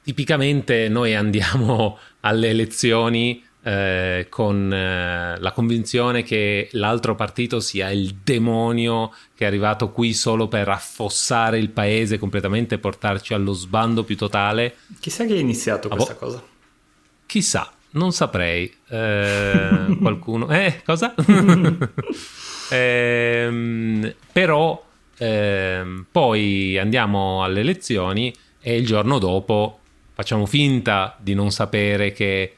[0.03, 8.17] tipicamente noi andiamo alle elezioni eh, con eh, la convinzione che l'altro partito sia il
[8.25, 14.05] demonio che è arrivato qui solo per affossare il paese completamente e portarci allo sbando
[14.05, 14.77] più totale.
[14.99, 16.19] Chissà chi ha iniziato ah, questa boh.
[16.19, 16.43] cosa.
[17.27, 18.73] Chissà, non saprei.
[18.89, 20.49] Eh, qualcuno...
[20.49, 21.15] Eh, cosa?
[22.71, 24.85] eh, però
[25.19, 29.79] ehm, poi andiamo alle elezioni e il giorno dopo
[30.13, 32.55] facciamo finta di non sapere che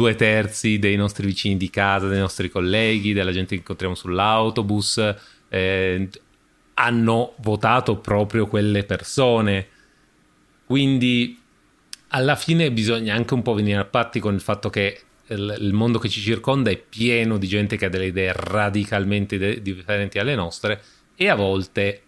[0.00, 5.14] due terzi dei nostri vicini di casa, dei nostri colleghi, della gente che incontriamo sull'autobus,
[5.50, 6.08] eh,
[6.74, 9.68] hanno votato proprio quelle persone.
[10.64, 11.38] Quindi
[12.08, 15.98] alla fine bisogna anche un po' venire a patti con il fatto che il, mondo
[15.98, 20.34] che ci circonda è pieno di gente che ha delle idee radicalmente de- differenti alle
[20.34, 20.82] nostre
[21.14, 22.02] e a volte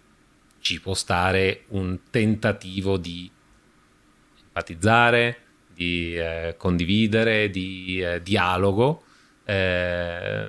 [0.60, 3.30] ci può stare un tentativo di
[4.44, 5.41] empatizzare,
[5.82, 9.02] di eh, condividere, di eh, dialogo
[9.44, 10.48] eh,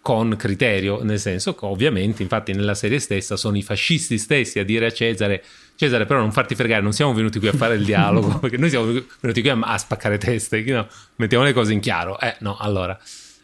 [0.00, 4.64] con criterio, nel senso che ovviamente, infatti nella serie stessa sono i fascisti stessi a
[4.64, 5.42] dire a Cesare
[5.78, 8.68] Cesare però non farti fregare, non siamo venuti qui a fare il dialogo, perché noi
[8.68, 10.88] siamo venuti qui a, a spaccare teste, no?
[11.16, 12.18] mettiamo le cose in chiaro.
[12.18, 12.98] Eh no, allora...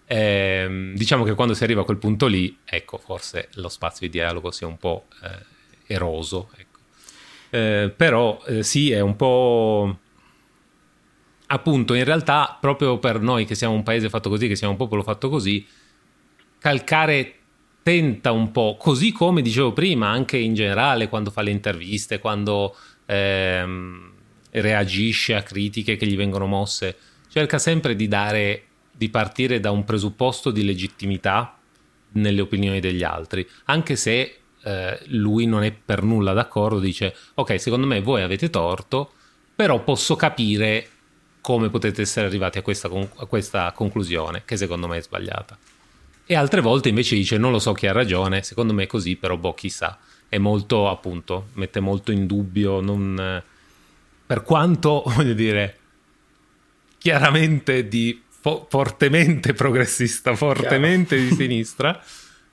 [0.06, 4.12] Eh, diciamo che quando si arriva a quel punto lì, ecco, forse lo spazio di
[4.12, 6.50] dialogo sia un po' eh, eroso.
[6.56, 6.78] Ecco.
[7.50, 9.98] Eh, però eh, sì, è un po'
[11.54, 14.78] appunto in realtà proprio per noi che siamo un paese fatto così, che siamo un
[14.78, 15.64] popolo fatto così,
[16.58, 17.34] calcare
[17.82, 22.74] tenta un po', così come dicevo prima, anche in generale quando fa le interviste, quando
[23.06, 24.12] ehm,
[24.50, 26.96] reagisce a critiche che gli vengono mosse,
[27.28, 31.56] cerca sempre di dare, di partire da un presupposto di legittimità
[32.12, 37.60] nelle opinioni degli altri, anche se eh, lui non è per nulla d'accordo, dice ok,
[37.60, 39.12] secondo me voi avete torto,
[39.54, 40.88] però posso capire
[41.44, 45.58] come potete essere arrivati a questa, a questa conclusione, che secondo me è sbagliata.
[46.24, 49.16] E altre volte invece dice non lo so chi ha ragione, secondo me è così,
[49.16, 49.98] però boh, chissà.
[50.26, 53.42] È molto, appunto, mette molto in dubbio, non...
[54.24, 55.78] per quanto, voglio dire,
[56.96, 61.28] chiaramente di fo- fortemente progressista, fortemente Chiaro.
[61.28, 62.02] di sinistra,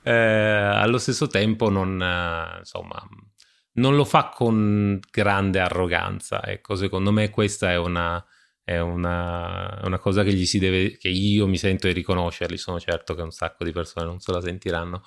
[0.02, 3.02] eh, allo stesso tempo non, insomma,
[3.76, 6.44] non lo fa con grande arroganza.
[6.44, 8.22] Ecco, secondo me questa è una
[8.64, 12.78] è una, una, cosa che gli si deve, che io mi sento di riconoscerli, sono
[12.78, 15.02] certo che un sacco di persone non se la sentiranno,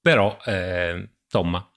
[0.00, 1.68] però eh, insomma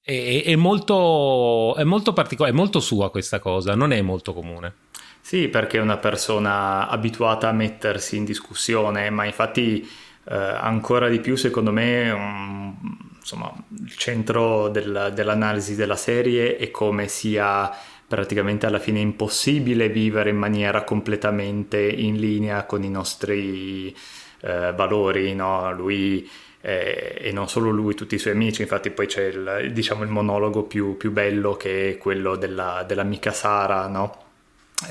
[0.00, 4.74] è, è, molto, è molto particolare, è molto sua questa cosa, non è molto comune.
[5.20, 9.88] Sì, perché è una persona abituata a mettersi in discussione, ma infatti
[10.24, 16.70] eh, ancora di più secondo me um, insomma, il centro del, dell'analisi della serie è
[16.72, 17.70] come sia
[18.12, 23.88] praticamente alla fine è impossibile vivere in maniera completamente in linea con i nostri
[24.42, 25.72] eh, valori, no?
[25.72, 26.28] Lui
[26.60, 30.10] eh, e non solo lui, tutti i suoi amici, infatti poi c'è il, diciamo, il
[30.10, 34.24] monologo più, più, bello che è quello della, dell'amica Sara, no?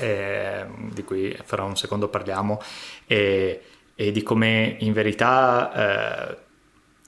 [0.00, 2.60] eh, di cui fra un secondo parliamo,
[3.06, 3.62] e,
[3.94, 6.36] e di come in verità eh,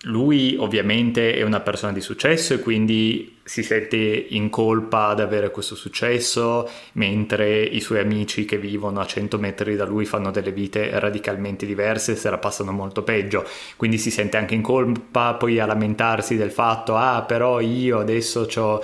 [0.02, 5.50] lui ovviamente è una persona di successo e quindi si sente in colpa ad avere
[5.50, 10.50] questo successo, mentre i suoi amici che vivono a 100 metri da lui fanno delle
[10.50, 13.46] vite radicalmente diverse e se la passano molto peggio.
[13.76, 18.48] Quindi si sente anche in colpa poi a lamentarsi del fatto, ah però io adesso
[18.54, 18.82] ho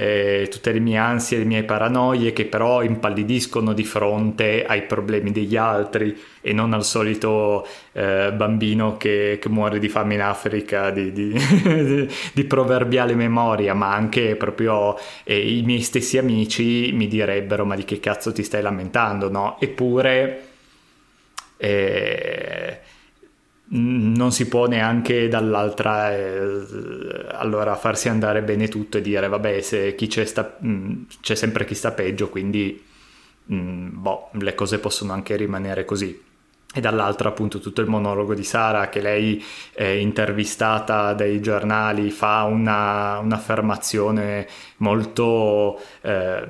[0.00, 5.32] eh, tutte le mie ansie, le mie paranoie che però impallidiscono di fronte ai problemi
[5.32, 10.90] degli altri e non al solito eh, bambino che, che, muore di fame in Africa
[10.90, 11.34] di, di,
[12.32, 17.84] di proverbiale memoria, ma anche proprio eh, i miei stessi amici mi direbbero ma di
[17.84, 19.56] che cazzo ti stai lamentando, no?
[19.58, 20.42] Eppure...
[21.56, 22.78] Eh,
[23.70, 26.64] non si può neanche dall'altra eh,
[27.32, 31.34] allora farsi andare bene tutto e dire vabbè se chi c'è sta, mh, mm, c'è
[31.34, 32.82] sempre chi sta peggio quindi
[33.44, 36.26] mh, mm, boh, le cose possono anche rimanere così.
[36.74, 39.42] E dall'altra appunto tutto il monologo di Sara che lei
[39.72, 44.46] è intervistata dai giornali fa una, un'affermazione
[44.78, 46.46] molto eh,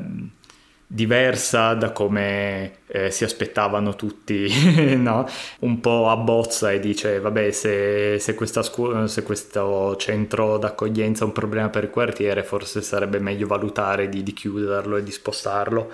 [0.90, 4.48] diversa da come eh, si aspettavano tutti,
[4.96, 5.26] no?
[5.60, 11.32] un po' abbozza e dice vabbè se, se, scu- se, questo centro d'accoglienza è un
[11.32, 15.92] problema per il quartiere forse sarebbe meglio valutare di, di chiuderlo e di spostarlo.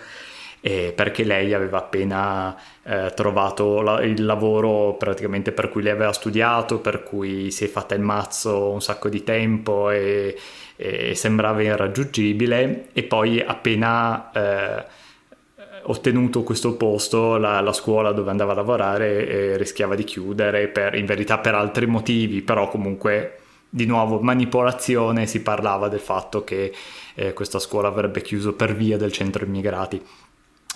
[0.66, 6.14] Eh, perché lei aveva appena eh, trovato la, il lavoro praticamente per cui lei aveva
[6.14, 10.34] studiato, per cui si è fatta il mazzo un sacco di tempo e,
[10.76, 14.84] e sembrava irraggiungibile e poi appena eh,
[15.82, 20.94] ottenuto questo posto la, la, scuola dove andava a lavorare eh, rischiava di chiudere per,
[20.94, 26.72] in verità per altri motivi però comunque di nuovo manipolazione si parlava del fatto che
[27.14, 30.00] eh, questa scuola avrebbe chiuso per via del centro immigrati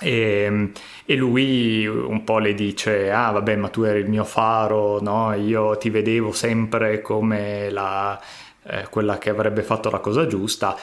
[0.01, 0.71] e,
[1.05, 5.35] e, lui un po' le dice ah vabbè ma tu eri il mio faro no?
[5.35, 8.21] io ti vedevo sempre come la
[8.69, 10.77] eh, quella che avrebbe fatto la cosa giusta.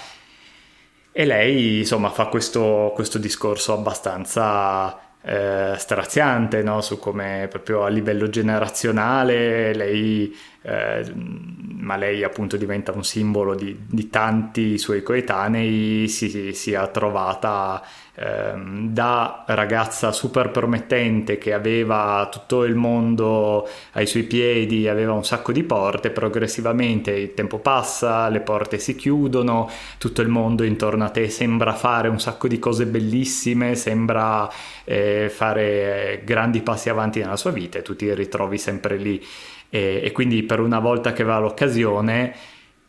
[1.11, 6.82] E lei, insomma, fa questo, questo discorso abbastanza eh, straziante no?
[6.82, 13.78] su come proprio a livello generazionale lei, eh, ma lei appunto diventa un simbolo di,
[13.88, 17.82] di tanti suoi coetanei, si sia trovata
[18.18, 25.26] Ehm, da ragazza super promettente che aveva tutto il mondo ai suoi piedi, aveva un
[25.26, 31.03] sacco di porte, progressivamente il tempo passa, le porte si chiudono, tutto il mondo intorno
[31.03, 34.49] a te sembra fare un sacco di cose bellissime, sembra
[34.86, 39.22] eh, fare grandi passi avanti nella sua vita e tu ti ritrovi sempre lì.
[39.70, 42.34] E, e quindi per una volta che va l'occasione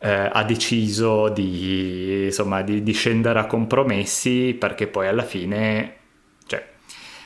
[0.07, 5.97] eh, ha deciso di, insomma, di, di, scendere a compromessi perché poi alla fine
[6.47, 6.65] cioè,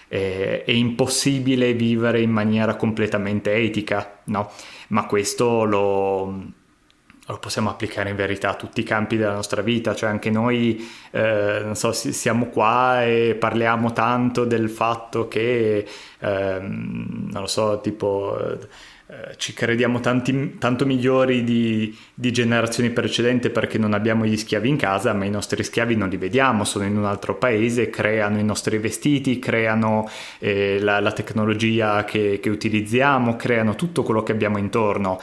[0.09, 4.51] è, è, impossibile vivere in maniera completamente etica, no?
[4.89, 6.25] Ma questo lo,
[7.27, 10.83] lo possiamo applicare in verità a tutti i campi della nostra vita, cioè anche noi,
[11.11, 15.87] eh, non so, siamo qua e parliamo tanto del fatto che,
[16.19, 18.39] eh, non lo so, tipo
[19.11, 24.69] eh, ci crediamo tanti, tanto migliori di, di, generazioni precedenti perché non abbiamo gli schiavi
[24.69, 28.39] in casa, ma i nostri schiavi non li vediamo, sono in un altro paese, creano
[28.39, 30.09] i nostri vestiti, creano
[30.39, 35.21] eh, la, la, tecnologia che, che utilizziamo, creano tutto quello che abbiamo intorno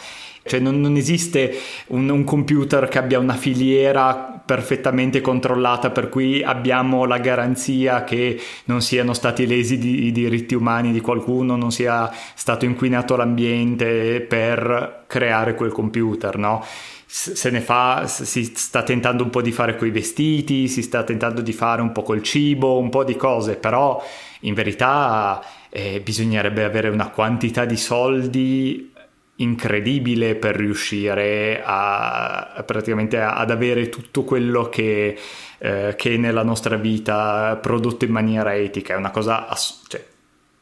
[0.48, 1.56] cioè non, non esiste
[1.88, 8.40] un, un, computer che abbia una filiera perfettamente controllata per cui abbiamo la garanzia che
[8.66, 14.22] non siano stati lesi di, i diritti umani di qualcuno, non sia stato inquinato l'ambiente
[14.22, 16.64] per creare quel computer, no?
[17.10, 21.40] se ne fa, si sta tentando un po' di fare coi vestiti, si sta tentando
[21.40, 24.04] di fare un po' col cibo, un po' di cose, però
[24.42, 28.92] in verità eh, bisognerebbe avere una quantità di soldi
[29.38, 35.18] incredibile per riuscire a, praticamente ad avere tutto quello che,
[35.60, 40.04] eh, che nella nostra vita prodotto in maniera etica, è una cosa ass- cioè,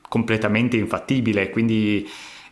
[0.07, 2.07] completamente infattibile, quindi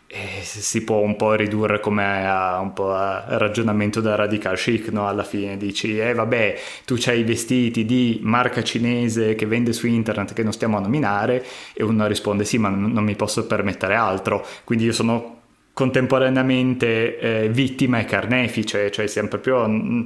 [0.07, 4.89] eh, si può un po' ridurre come a un po' a ragionamento da radical chic,
[4.89, 5.07] no?
[5.07, 6.55] Alla fine dici, eh vabbè,
[6.86, 10.82] tu c'hai i vestiti di marca cinese che vende su internet che non stiamo a
[10.82, 11.43] nominare
[11.74, 15.41] e uno risponde sì, ma non mi posso permettere altro, quindi io sono
[15.74, 20.05] contemporaneamente eh, vittima e carnefice, cioè siamo proprio mm,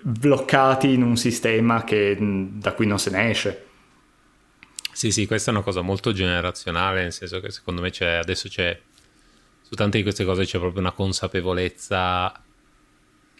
[0.00, 3.66] bloccati in un sistema che, mm, da cui non se ne esce.
[4.92, 8.48] Sì, sì, questa è una cosa molto generazionale, nel senso che secondo me c'è, adesso
[8.48, 8.80] c'è,
[9.60, 12.40] su tante di queste cose c'è proprio una consapevolezza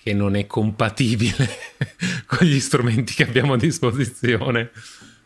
[0.03, 1.49] che non è compatibile
[2.27, 4.73] con gli strumenti che abbiamo a disposizione.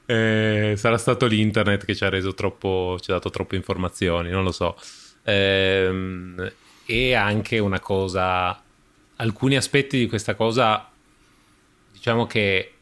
[0.04, 4.44] Eh, sarà stato l'internet che ci ha reso troppo, ci ha dato troppe informazioni, non
[4.44, 4.76] lo so.
[5.28, 6.52] Ehm,
[6.86, 8.62] e anche una cosa,
[9.16, 10.90] alcuni aspetti di questa cosa,
[11.92, 12.72] diciamo che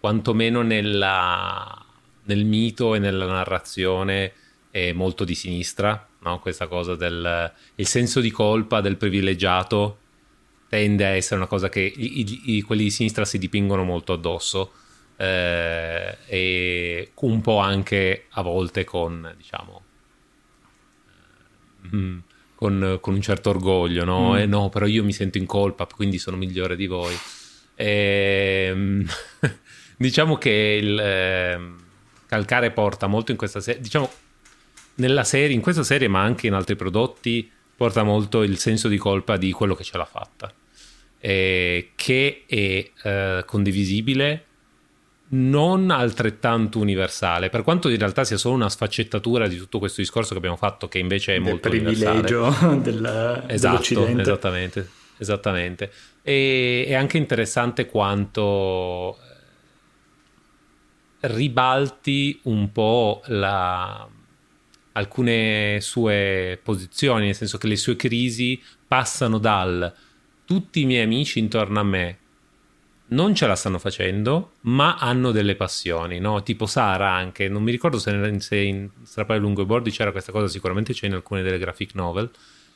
[0.00, 1.84] quantomeno nella,
[2.22, 4.32] nel mito e nella narrazione
[4.70, 6.40] è molto di sinistra, no?
[6.40, 9.98] questa cosa del senso di colpa del privilegiato
[10.68, 14.72] tende a essere una cosa che i, i, quelli di sinistra si dipingono molto addosso
[15.16, 19.82] eh, e un po' anche a volte con diciamo
[21.94, 22.18] mm,
[22.54, 24.32] con, con, un certo orgoglio, no?
[24.32, 24.36] Mm.
[24.36, 27.14] Eh, no, però io mi sento in colpa, quindi sono migliore di voi.
[27.74, 29.06] E, ehm,
[29.96, 31.60] diciamo che il eh,
[32.26, 34.10] calcare porta molto in questa serie, diciamo
[34.96, 38.96] nella serie, in questa serie, ma anche in altri prodotti, porta molto il senso di
[38.96, 40.52] colpa di quello che ce l'ha fatta,
[41.18, 44.44] eh, che è eh, condivisibile,
[45.28, 50.32] non altrettanto universale, per quanto in realtà sia solo una sfaccettatura di tutto questo discorso
[50.32, 52.50] che abbiamo fatto, che invece è del molto privilegio
[52.80, 54.20] del, esatto, dell'Occidente.
[54.22, 55.92] Esattamente, esattamente.
[56.22, 59.18] E, è anche interessante quanto
[61.20, 64.06] eh, ribalti un po' la,
[64.92, 69.92] alcune sue posizioni, nel senso che le sue crisi passano dal
[70.44, 72.18] tutti i miei amici intorno a me
[73.14, 76.42] non ce la stanno facendo, ma hanno delle passioni, no?
[76.42, 80.32] Tipo Sara anche, non mi ricordo se, se in Strappare lungo i bordi c'era questa
[80.32, 82.30] cosa, sicuramente c'è in alcune delle graphic novel.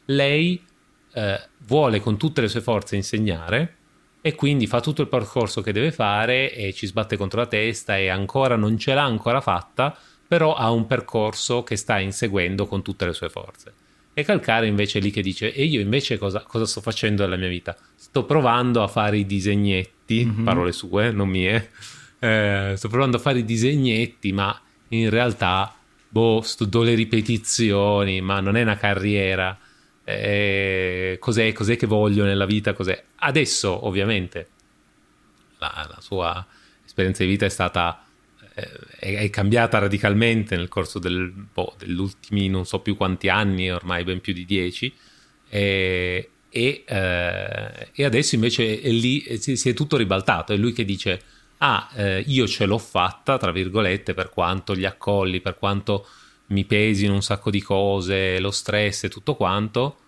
[0.06, 0.64] Lei
[1.12, 3.74] eh, vuole con tutte le sue forze insegnare
[4.20, 7.96] e quindi fa tutto il percorso che deve fare e ci sbatte contro la testa
[7.96, 12.82] e ancora non ce l'ha ancora fatta, però ha un percorso che sta inseguendo con
[12.82, 13.77] tutte le sue forze.
[14.18, 17.36] E Calcare invece è lì che dice, e io invece cosa, cosa sto facendo della
[17.36, 17.76] mia vita?
[17.94, 20.44] Sto provando a fare i disegnetti, mm-hmm.
[20.44, 21.70] parole sue, non mie,
[22.18, 25.72] eh, sto provando a fare i disegnetti, ma in realtà,
[26.08, 29.56] boh, sto, do le ripetizioni, ma non è una carriera.
[30.02, 32.72] Eh, cos'è, cos'è, che voglio nella vita?
[32.72, 33.00] Cos'è?
[33.18, 34.48] Adesso, ovviamente,
[35.58, 36.44] la, la sua
[36.84, 38.04] esperienza di vita è stata
[38.98, 43.70] è, è, cambiata radicalmente nel corso del, boh, degli ultimi non so più quanti anni,
[43.70, 44.92] ormai ben più di dieci,
[45.48, 50.72] e, e, eh, e adesso invece è lì, si, si, è tutto ribaltato, è lui
[50.72, 51.22] che dice,
[51.58, 56.06] ah, eh, io ce l'ho fatta, tra virgolette, per quanto gli accolli, per quanto
[56.46, 59.98] mi pesino un sacco di cose, lo stress e tutto quanto,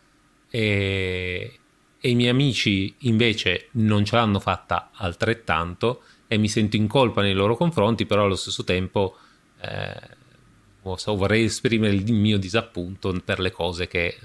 [0.50, 1.58] e,
[2.00, 7.22] e i miei amici invece non ce l'hanno fatta altrettanto e mi sento in colpa
[7.22, 9.16] nei loro confronti, però allo stesso tempo
[9.62, 10.00] eh,
[10.80, 14.16] vorrei esprimere il mio disappunto per le cose che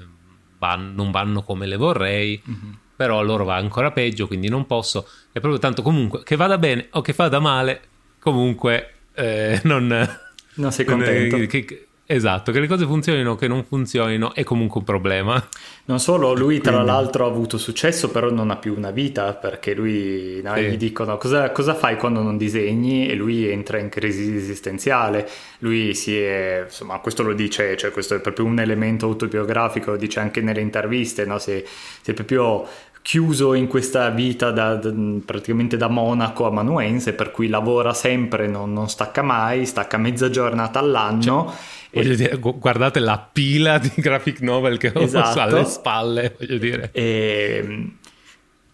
[0.59, 2.73] van, non vanno come le vorrei, mm-hmm.
[2.95, 5.09] però a loro va ancora peggio, quindi non posso.
[5.31, 7.81] È proprio tanto comunque che vada bene o che vada male,
[8.19, 10.19] comunque eh, non...
[10.57, 11.37] Non sei contento.
[11.47, 15.43] Che, Esatto, che le cose funzionino o che non funzionino è comunque un problema.
[15.85, 16.91] Non solo, lui tra Quindi...
[16.91, 20.61] l'altro ha avuto successo, però non ha più una vita, perché lui no, sì.
[20.65, 25.27] gli dicono cosa, cosa, fai quando non disegni e lui entra in crisi esistenziale.
[25.59, 29.97] Lui si è, insomma, questo lo dice, cioè questo è proprio un elemento autobiografico, lo
[29.97, 31.39] dice anche nelle interviste, no?
[31.39, 31.63] si,
[32.01, 32.67] si è proprio
[33.01, 34.91] chiuso in questa vita da, da,
[35.23, 40.77] praticamente da monaco amanuense, per cui lavora sempre, non, non stacca mai, stacca mezza giornata
[40.77, 41.21] all'anno.
[41.21, 41.45] Cioè
[42.01, 45.39] dire, guardate la pila di graphic novel che ho esatto.
[45.39, 46.89] alle spalle, voglio dire.
[46.91, 47.91] E,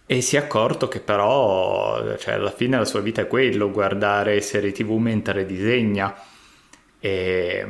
[0.05, 4.41] e si è accorto che però, cioè, alla fine la sua vita è quello, guardare
[4.41, 6.15] serie tv mentre disegna.
[6.99, 7.65] E,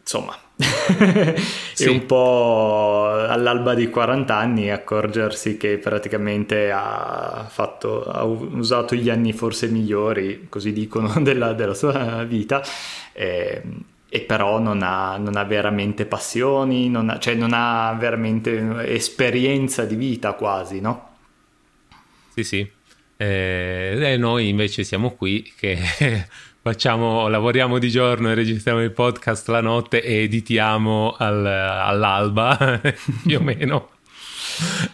[0.00, 0.36] insomma,
[1.72, 1.84] sì.
[1.84, 9.10] e un po' all'alba di 40 anni accorgersi che praticamente ha, fatto, ha usato gli
[9.10, 12.62] anni forse migliori, così dicono, della, della sua vita
[13.12, 13.62] eh,
[14.08, 19.84] e però non ha, non ha, veramente passioni, non ha, cioè non ha veramente esperienza
[19.86, 21.16] di vita quasi, no?
[22.34, 22.70] Sì, sì.
[23.16, 25.78] Eh, e noi invece siamo qui che
[26.62, 32.80] facciamo, lavoriamo di giorno e registriamo il podcast la notte e editiamo al, all'alba,
[33.26, 33.90] più o meno.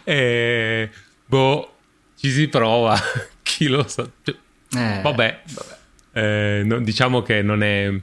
[0.03, 0.89] E,
[1.25, 1.75] boh,
[2.17, 2.97] ci si prova,
[3.43, 4.09] chi lo sa.
[4.23, 4.35] Cioè,
[4.75, 5.77] eh, vabbè, vabbè.
[6.11, 7.93] Eh, no, diciamo che non è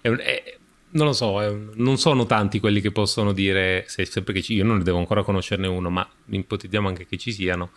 [0.00, 0.56] è è,
[0.90, 4.78] non lo so, non sono tanti quelli che possono dire, se che ci, io non
[4.78, 7.70] ne devo ancora conoscerne uno, ma ipotizziamo anche che ci siano,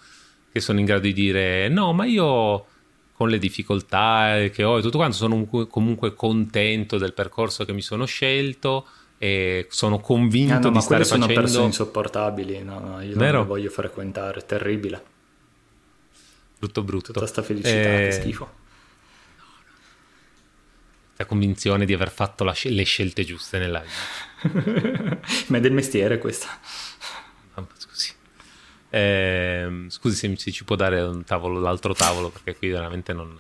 [0.52, 2.66] che sono in grado di dire no, ma io
[3.20, 7.82] con le difficoltà che ho e tutto quanto sono comunque contento del percorso che mi
[7.82, 11.26] sono scelto e sono convinto ah, no, di stare facendo...
[11.26, 13.32] sono persone insopportabili, no, no, io Vero?
[13.32, 15.04] non le voglio frequentare, terribile.
[16.60, 17.12] Brutto brutto.
[17.12, 18.58] Tutta sta felicità, eh, schifo
[21.18, 25.20] la convinzione di aver fatto sc- le scelte giuste nella vita.
[25.48, 26.48] Ma è del mestiere questa.
[28.90, 29.02] Scusi.
[29.02, 33.38] Eh, scusi se, se, ci può dare un tavolo, l'altro tavolo, perché qui veramente non...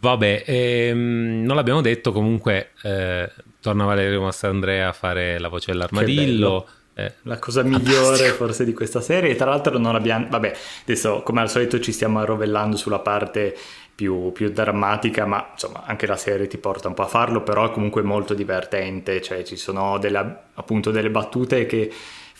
[0.00, 6.66] Vabbè, ehm, non l'abbiamo detto, comunque eh, torna Valerio Mastrandrea a fare la voce dell'armadillo.
[6.94, 9.36] Eh, la cosa migliore forse di questa serie.
[9.36, 10.26] Tra l'altro non abbiamo...
[10.28, 10.52] Vabbè,
[10.82, 13.56] adesso come al solito ci stiamo arrovellando sulla parte
[13.94, 17.66] più, più, drammatica, ma insomma anche la serie ti porta un po' a farlo, però
[17.66, 21.92] è comunque molto divertente, cioè ci sono delle, appunto delle battute che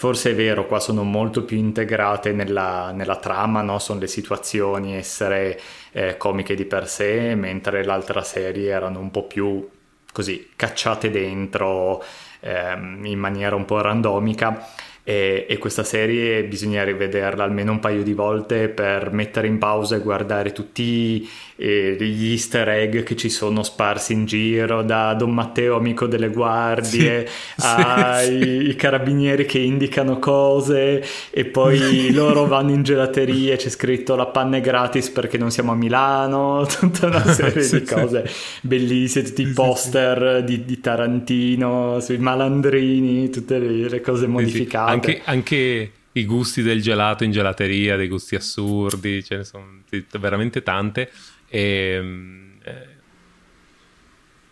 [0.03, 3.78] forse è vero, qua sono molto più integrate nella, nella trama, no?
[3.78, 5.61] sono le situazioni essere
[5.92, 9.64] eh, comiche di per sé, mentre l'altra serie erano un po' più
[10.12, 12.03] così cacciate dentro
[12.40, 14.66] ehm, in maniera un po' randomica
[15.05, 19.96] e, e, questa serie bisogna rivederla almeno un paio di volte per mettere in pausa
[19.96, 25.32] e guardare tutti eh, gli easter egg che ci sono sparsi in giro da Don
[25.32, 28.76] Matteo amico delle guardie sì, ai sì, sì.
[28.76, 34.61] carabinieri che indicano cose e poi loro vanno in gelateria c'è scritto la panna è
[34.61, 38.28] gratis perché non siamo a Milano tutta una serie di cose
[38.61, 45.20] bellissime tutti i poster di, di, Tarantino sui malandrini tutte le, le cose modificate anche,
[45.24, 49.82] anche, i gusti del gelato in gelateria, dei gusti assurdi, ce ne sono
[50.18, 51.11] veramente tante.
[51.49, 52.86] E, ehm, eh,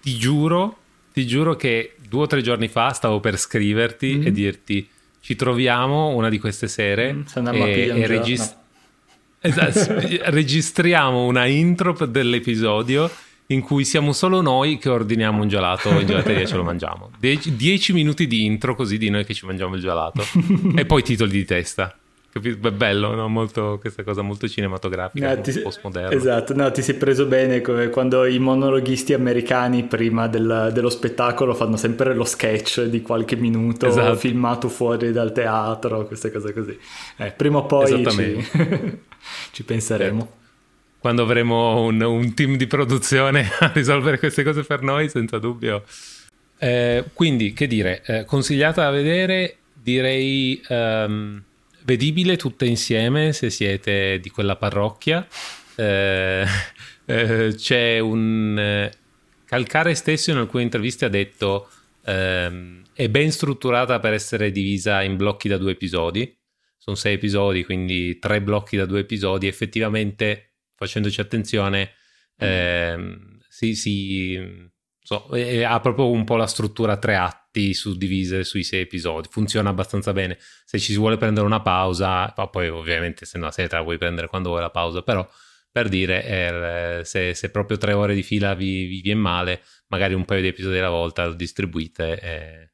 [0.00, 0.78] ti giuro,
[1.12, 4.26] ti giuro che due o tre giorni fa stavo per scriverti mm.
[4.26, 4.88] e dirti
[5.20, 7.22] ci troviamo una di queste sere mm,
[7.52, 8.58] e, e regist- no.
[9.48, 9.96] esatto,
[10.30, 13.10] registriamo una intro dell'episodio
[13.50, 17.10] in cui siamo solo noi che ordiniamo un gelato in gelateria e ce lo mangiamo.
[17.18, 20.22] Die- dieci minuti di intro così di noi che ci mangiamo il gelato
[20.76, 21.94] e poi titoli di testa.
[22.32, 22.70] Capito?
[22.70, 23.26] Bello, no?
[23.26, 26.14] molto, questa cosa molto cinematografica, no, ti, postmoderna.
[26.14, 31.54] Esatto, no, ti sei preso bene come quando i monologhisti americani prima del, dello spettacolo
[31.54, 34.14] fanno sempre lo sketch di qualche minuto esatto.
[34.14, 36.78] filmato fuori dal teatro, queste cose così.
[37.16, 38.46] Eh, prima o poi ci,
[39.50, 40.20] ci penseremo.
[40.20, 40.38] Certo
[41.00, 45.84] quando avremo un, un, team di produzione a risolvere queste cose per noi, senza dubbio.
[46.58, 51.42] Eh, quindi, che dire, eh, consigliata da vedere, direi um,
[51.84, 55.26] vedibile tutte insieme se siete di quella parrocchia.
[55.74, 56.44] Eh,
[57.06, 58.58] eh c'è un...
[58.58, 58.92] Eh,
[59.46, 61.68] Calcare stesso in alcune interviste ha detto
[62.04, 66.32] ehm, è ben strutturata per essere divisa in blocchi da due episodi.
[66.76, 69.48] Sono sei episodi, quindi tre blocchi da due episodi.
[69.48, 70.49] Effettivamente
[70.80, 71.92] facendoci attenzione,
[72.38, 72.96] eh,
[73.48, 78.80] si, si so, ha proprio un po' la struttura a tre atti suddivise sui sei
[78.80, 79.28] episodi.
[79.30, 80.38] Funziona abbastanza bene.
[80.64, 83.98] Se ci si vuole prendere una pausa, poi ovviamente se no, se te la vuoi
[83.98, 85.28] prendere quando vuoi la pausa, però
[85.70, 90.14] per dire, eh, se, se, proprio tre ore di fila vi, vi, viene male, magari
[90.14, 92.16] un paio di episodi alla volta lo distribuite.
[92.16, 92.70] È,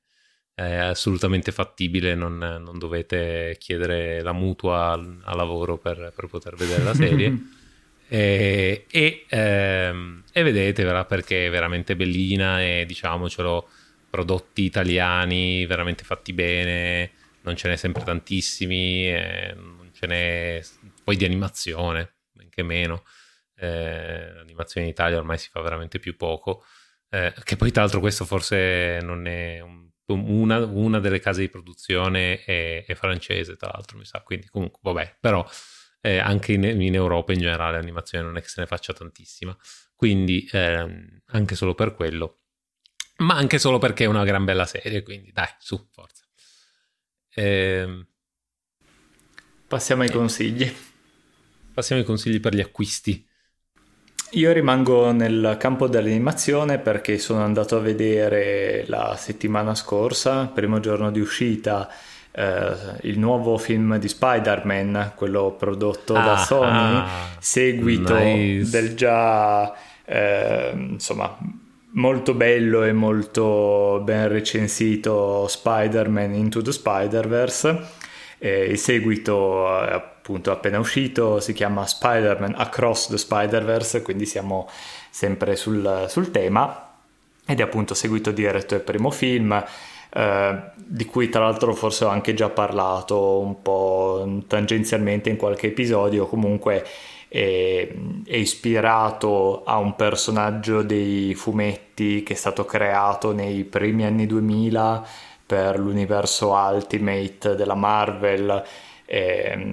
[0.55, 6.55] è assolutamente fattibile, non, non, dovete chiedere la mutua al, al lavoro per, per poter
[6.55, 7.39] vedere la serie.
[8.09, 13.69] E, e, ehm, e vedetevela perché è veramente bellina e diciamocelo,
[14.11, 17.11] prodotti italiani veramente fatti bene,
[17.43, 19.11] non ce n'è sempre tantissimi,
[19.55, 20.61] non ce n'è
[21.05, 23.05] poi di animazione, benché meno.
[23.55, 26.65] Eh, l'animazione in Italia ormai si fa veramente più poco.
[27.09, 31.49] Eh, che poi, tra l'altro, questo forse non è un, una, una, delle case di
[31.49, 34.21] produzione è, è, francese, tra l'altro, mi sa.
[34.23, 35.47] Quindi, comunque, vabbè, però
[36.01, 39.57] eh, anche in, in, Europa in generale l'animazione non è che se ne faccia tantissima,
[39.95, 42.39] quindi ehm, anche solo per quello,
[43.19, 46.25] ma anche solo perché è una gran bella serie, quindi dai, su, forza.
[47.35, 48.07] Eh,
[49.67, 50.75] Passiamo ai eh, consigli.
[51.75, 53.27] Passiamo ai consigli per gli acquisti.
[54.33, 61.11] Io rimango nel campo dell'animazione perché sono andato a vedere la settimana scorsa, primo giorno
[61.11, 61.89] di uscita,
[62.39, 67.07] eh, il nuovo film di Spider-Man, quello prodotto ah, da Sony, ah,
[67.39, 68.71] seguito nice.
[68.71, 69.75] del già
[70.05, 71.35] eh, insomma
[71.93, 78.05] molto bello e molto ben recensito Spider-Man Into the Spider-Verse.
[78.39, 84.69] Eh, il seguito appunto appena uscito si chiama Spider-Man Across the Spider-Verse, quindi siamo
[85.09, 86.83] sempre sul, sul tema
[87.47, 89.65] ed è appunto seguito diretto al primo film
[90.17, 95.67] eh, di cui tra l'altro forse ho anche già parlato un po' tangenzialmente in qualche
[95.67, 96.87] episodio, comunque
[97.29, 97.87] è,
[98.25, 105.07] è, ispirato a un personaggio dei fumetti che è stato creato nei primi anni 2000
[105.45, 108.65] per l'universo Ultimate della Marvel.
[109.09, 109.73] Eh,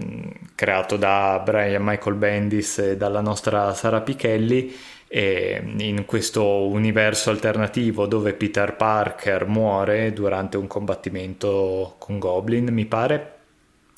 [0.54, 4.72] creato da Brian Michael Bendis e dalla nostra Sara Pichelli
[5.16, 13.32] in questo universo alternativo dove Peter Parker muore durante un combattimento con Goblin, mi pare.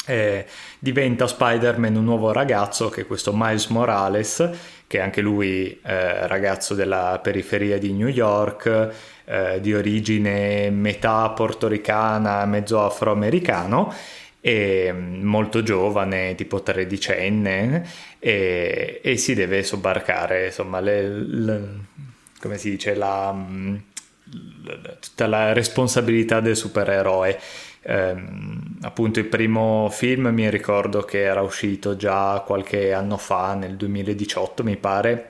[0.07, 0.45] Eh,
[0.77, 4.49] diventa Spider-Man un nuovo ragazzo che è questo Miles Morales,
[4.87, 8.93] che è anche lui eh, ragazzo della periferia di New York,
[9.23, 13.93] eh, di origine metà portoricana, mezzo afroamericano
[14.47, 17.83] e molto giovane, tipo tredicenne,
[18.19, 21.69] e, e si deve sobbarcare, insomma, le, le,
[22.39, 23.35] come si dice, la,
[24.63, 27.39] la, tutta la responsabilità del supereroe.
[27.81, 28.15] Eh,
[28.81, 34.63] appunto il primo film mi ricordo che era uscito già qualche anno fa, nel 2018
[34.63, 35.29] mi pare,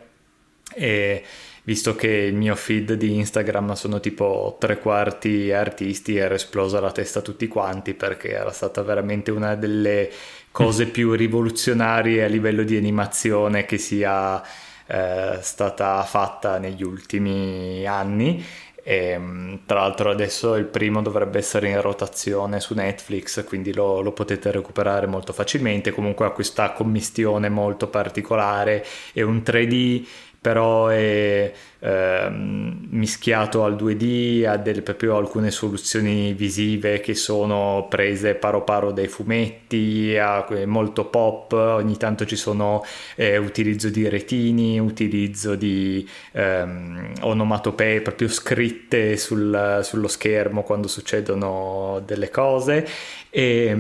[0.74, 1.24] e
[1.66, 6.92] visto che il mio feed di Instagram sono tipo tre quarti artisti, era esplosa la
[6.92, 10.10] testa a tutti quanti perché era stata veramente una delle
[10.52, 14.42] cose più rivoluzionarie a livello di animazione che sia
[14.88, 18.44] eh, stata fatta negli ultimi anni.
[18.88, 19.20] E,
[19.66, 24.52] tra l'altro adesso il primo dovrebbe essere in rotazione su Netflix, quindi lo, lo, potete
[24.52, 25.92] recuperare molto facilmente.
[25.92, 30.06] Comunque ha questa commistione molto particolare e un 3D
[30.46, 38.36] però è ehm, mischiato al 2D, ha delle, proprio alcune soluzioni visive che sono prese
[38.36, 42.86] paro paro dai fumetti, è molto pop, ogni tanto ci sono
[43.16, 52.04] eh, utilizzo di retini, utilizzo di ehm, onomatopee proprio scritte sul, sullo schermo quando succedono
[52.06, 52.88] delle cose.
[53.32, 53.76] E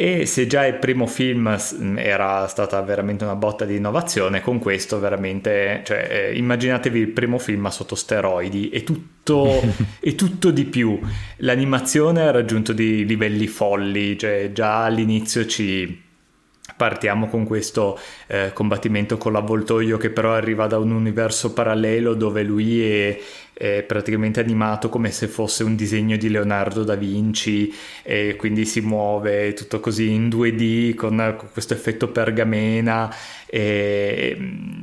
[0.00, 1.58] e se già il primo film
[1.96, 7.36] era stata veramente una botta di innovazione, con questo veramente, cioè, eh, immaginatevi il primo
[7.38, 9.60] film sotto steroidi e tutto,
[9.98, 11.00] e tutto di più.
[11.38, 16.06] L'animazione ha raggiunto dei livelli folli, cioè già all'inizio ci
[16.76, 22.44] partiamo con questo eh, combattimento con l'avvoltoio che però arriva da un universo parallelo dove
[22.44, 23.18] lui è,
[23.58, 28.80] è, praticamente animato come se fosse un disegno di Leonardo da Vinci e quindi si
[28.80, 33.12] muove tutto così in 2D con, con questo effetto pergamena
[33.46, 34.36] e,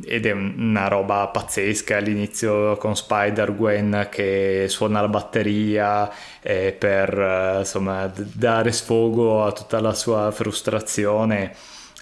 [0.04, 1.98] ed è una roba pazzesca.
[1.98, 6.12] All'inizio con Spider-Gwen che suona la batteria
[6.42, 11.54] eh, per insomma dare sfogo a tutta la sua frustrazione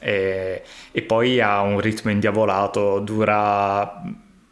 [0.04, 0.62] e,
[0.92, 4.02] e poi ha un ritmo indiavolato, dura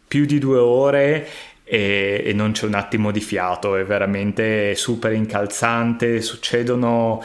[0.08, 1.28] più di due ore
[1.74, 7.24] e, e, non c'è un attimo di fiato, è veramente super incalzante, succedono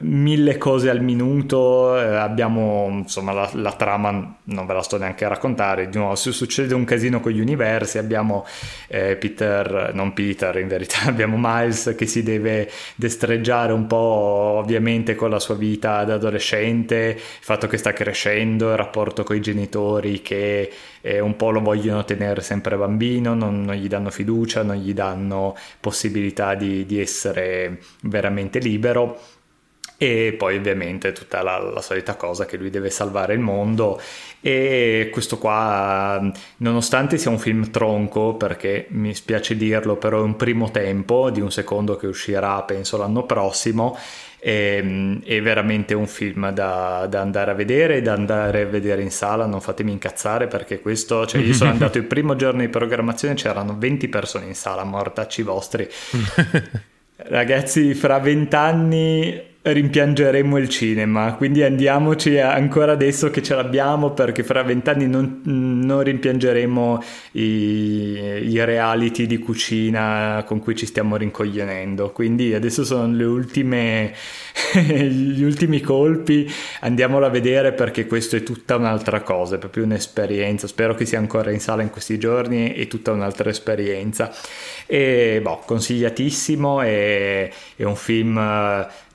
[0.00, 5.24] mille cose al minuto, eh, abbiamo insomma la, la, trama, non ve la sto neanche
[5.24, 8.44] a raccontare, di nuovo succede un casino con gli universi, abbiamo
[8.88, 15.14] eh, Peter, non Peter in verità, abbiamo Miles che si deve destreggiare un po' ovviamente
[15.14, 19.40] con la sua vita da adolescente, il fatto che sta crescendo, il rapporto con i
[19.40, 20.70] genitori che
[21.00, 24.92] eh, un po' lo vogliono tenere sempre bambino, non, non, gli danno fiducia, non gli
[24.92, 29.36] danno possibilità di, di essere veramente libero
[30.00, 34.00] e poi ovviamente tutta la, la, solita cosa che lui deve salvare il mondo.
[34.40, 36.22] E questo qua
[36.58, 41.40] nonostante sia un film tronco perché mi spiace dirlo però è un primo tempo di
[41.40, 43.98] un secondo che uscirà penso l'anno prossimo.
[44.38, 49.10] E, è veramente un film da, da, andare a vedere da andare a vedere in
[49.10, 49.46] sala.
[49.46, 53.74] Non fatemi incazzare perché questo cioè io sono andato il primo giorno di programmazione c'erano
[53.76, 55.88] 20 persone in sala mortacci vostri.
[57.20, 64.62] Ragazzi fra vent'anni rimpiangeremo il cinema, quindi andiamoci ancora adesso che ce l'abbiamo perché fra
[64.62, 67.02] vent'anni non, non, rimpiangeremo
[67.32, 74.12] i, i, reality di cucina con cui ci stiamo rincoglionendo, quindi adesso sono le ultime,
[74.74, 76.50] gli ultimi colpi,
[76.80, 81.18] andiamolo a vedere perché questo è tutta un'altra cosa, è proprio un'esperienza, spero che sia
[81.18, 84.32] ancora in sala in questi giorni, è tutta un'altra esperienza.
[84.86, 88.36] E boh, consigliatissimo, è, è un film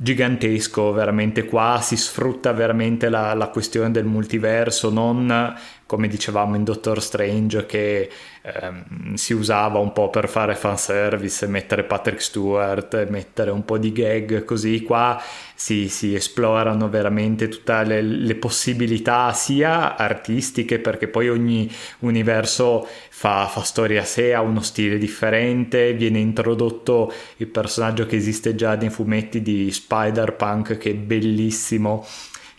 [0.04, 6.66] gigantesco, veramente qua si sfrutta veramente la, la questione del multiverso, non come dicevamo in
[6.66, 8.10] Doctor Strange che
[8.44, 13.92] ehm, si usava un po' per fare fanservice, mettere Patrick Stewart, mettere un po' di
[13.92, 15.22] gag così, qua
[15.56, 23.48] si, si esplorano veramente tutte le, le, possibilità sia artistiche perché poi ogni universo fa,
[23.48, 28.76] fa storia a sé, ha uno stile differente, viene introdotto il personaggio che esiste già
[28.76, 32.06] nei fumetti di Spider-Punk che è bellissimo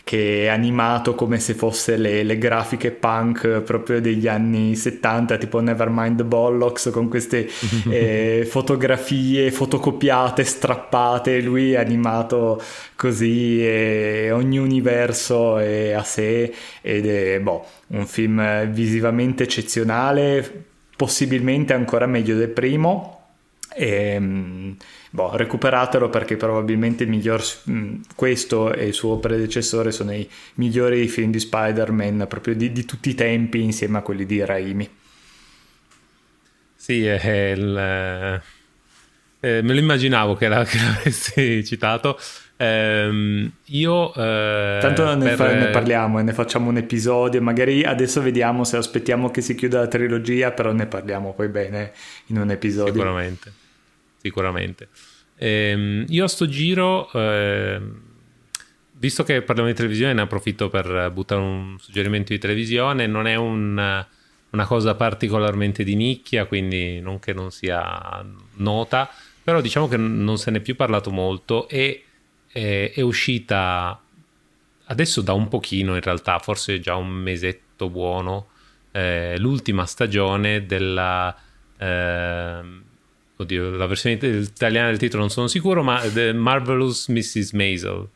[0.05, 5.59] che è animato come se fosse le, le, grafiche punk proprio degli anni 70, tipo
[5.59, 7.49] Nevermind the Bollocks, con queste
[7.89, 12.61] eh, fotografie fotocopiate, strappate, lui è animato
[12.95, 21.73] così e ogni universo è a sé ed è boh, un film visivamente eccezionale, possibilmente
[21.73, 23.14] ancora meglio del primo.
[23.77, 24.77] E, ehm,
[25.09, 31.07] boh, recuperatelo perché probabilmente il miglior, mm, questo e il suo predecessore sono i migliori
[31.09, 34.89] film di Spider-Man proprio di, di tutti i tempi insieme a quelli di Raimi.
[36.75, 38.41] Sì, è il, eh,
[39.39, 42.17] eh, me lo immaginavo che, la, che l'avessi citato.
[42.57, 45.35] Eh, io eh, tanto ne, per...
[45.35, 47.41] fa, ne, parliamo e ne facciamo un episodio.
[47.41, 51.91] Magari adesso vediamo se aspettiamo che si chiuda la trilogia, però ne parliamo poi bene
[52.27, 52.93] in un episodio.
[52.93, 53.63] Sicuramente
[54.25, 54.87] sicuramente.
[55.37, 57.79] Ehm, io a sto giro, eh,
[58.93, 63.05] visto che parliamo di televisione, ne approfitto per buttare un suggerimento di televisione.
[63.05, 64.05] Non è un,
[64.49, 69.09] una cosa particolarmente di nicchia, quindi non che non sia nota,
[69.43, 72.03] però diciamo che non se n'è più parlato molto e
[72.47, 73.99] è, è uscita
[74.87, 78.47] adesso da un pochino in realtà, forse già un mesetto buono,
[78.91, 81.35] eh, l'ultima stagione della...
[81.77, 82.83] Eh,
[83.37, 87.51] oddio, la versione italiana del titolo non sono sicuro, ma The Marvelous Mrs.
[87.51, 88.07] Maisel,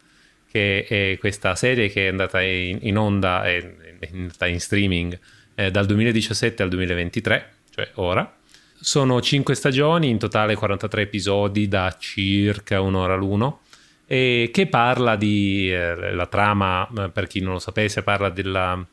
[0.50, 5.18] che è questa serie che è andata in, in onda, è, è in streaming
[5.56, 8.34] eh, dal 2017 al 2023, cioè ora.
[8.82, 13.62] Sono 5 stagioni, in totale 43 episodi da circa un'ora l'uno,
[14.08, 15.70] e che parla di...
[15.72, 18.84] Eh, la trama, eh, per chi non lo sapesse, parla della,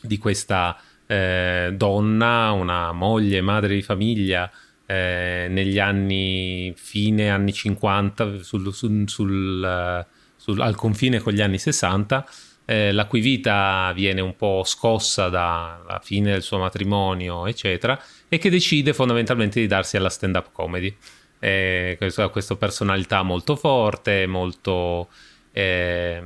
[0.00, 4.50] di questa eh, donna, una moglie, madre di famiglia,
[4.90, 12.26] eh, negli anni fine anni 50 sul, sul, sul, al confine con gli anni 60
[12.64, 18.38] eh, la cui vita viene un po' scossa dalla fine del suo matrimonio, eccetera, e
[18.38, 20.96] che decide fondamentalmente di darsi alla stand-up comedy.
[21.38, 25.08] Eh, questa, questa personalità molto forte, molto,
[25.52, 26.22] eh,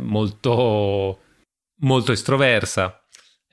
[0.00, 1.20] molto,
[1.80, 2.97] molto estroversa.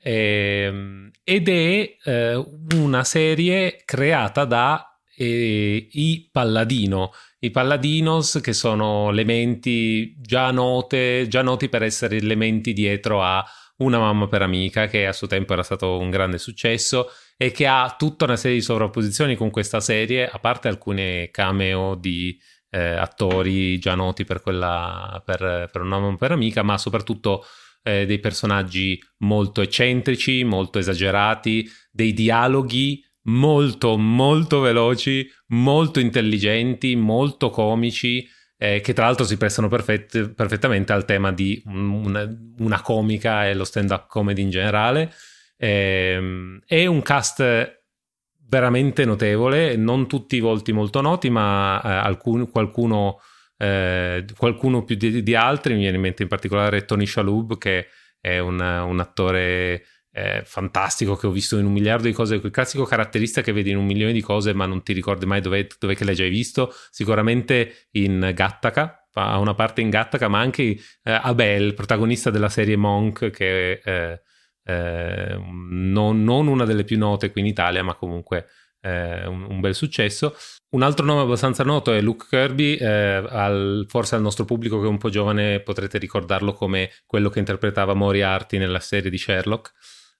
[0.08, 2.44] Eh, ed è eh,
[2.76, 11.42] una serie creata da eh, i Palladino, i Palladinos che sono elementi già note, già
[11.42, 13.44] noti per essere elementi dietro a
[13.78, 17.66] Una mamma per amica che a suo tempo era stato un grande successo e che
[17.66, 22.38] ha tutta una serie di sovrapposizioni con questa serie, a parte alcune cameo di
[22.70, 27.44] eh, attori già noti per, quella, per, per Una mamma per amica, ma soprattutto
[27.86, 37.50] eh, dei personaggi molto eccentrici, molto esagerati, dei dialoghi molto molto veloci, molto intelligenti, molto
[37.50, 38.26] comici,
[38.56, 42.26] eh, che tra l'altro si prestano perfett- perfettamente al tema di una,
[42.58, 45.12] una, comica e lo stand-up comedy in generale.
[45.56, 47.82] Eh, è un cast
[48.48, 53.20] veramente notevole, non tutti i volti molto noti, ma eh, alcun, qualcuno,
[53.56, 55.74] eh, qualcuno, più di, di, altri.
[55.74, 57.88] Mi viene in mente in particolare Tony Shalhoub, che
[58.20, 62.52] è un, un attore eh, fantastico che ho visto in un miliardo di cose, quel
[62.52, 65.68] classico caratterista che vedi in un milione di cose ma non ti ricordi mai dove,
[65.78, 70.78] dove l'hai già visto, sicuramente in Gattaca, ha una parte in Gattaca, ma anche eh,
[71.04, 74.20] Abel, protagonista della serie Monk, che è
[74.68, 78.46] eh, non, non, una delle più note qui in Italia, ma comunque
[78.80, 80.34] eh, un, un, bel successo.
[80.76, 84.84] Un altro nome abbastanza noto è Luke Kirby, eh, al, forse al nostro pubblico che
[84.84, 89.72] è un po' giovane potrete ricordarlo come quello che interpretava Moriarty nella serie di Sherlock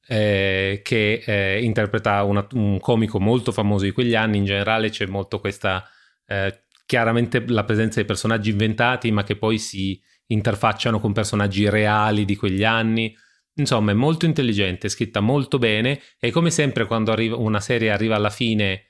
[0.07, 4.39] eh, che eh, interpreta una, un comico molto famoso di quegli anni.
[4.39, 5.87] In generale c'è molto questa,
[6.25, 12.25] eh, chiaramente la presenza di personaggi inventati, ma che poi si interfacciano con personaggi reali
[12.25, 13.15] di quegli anni.
[13.57, 18.31] Insomma, è molto intelligente, scritta molto bene e come sempre quando una serie arriva alla
[18.31, 18.86] fine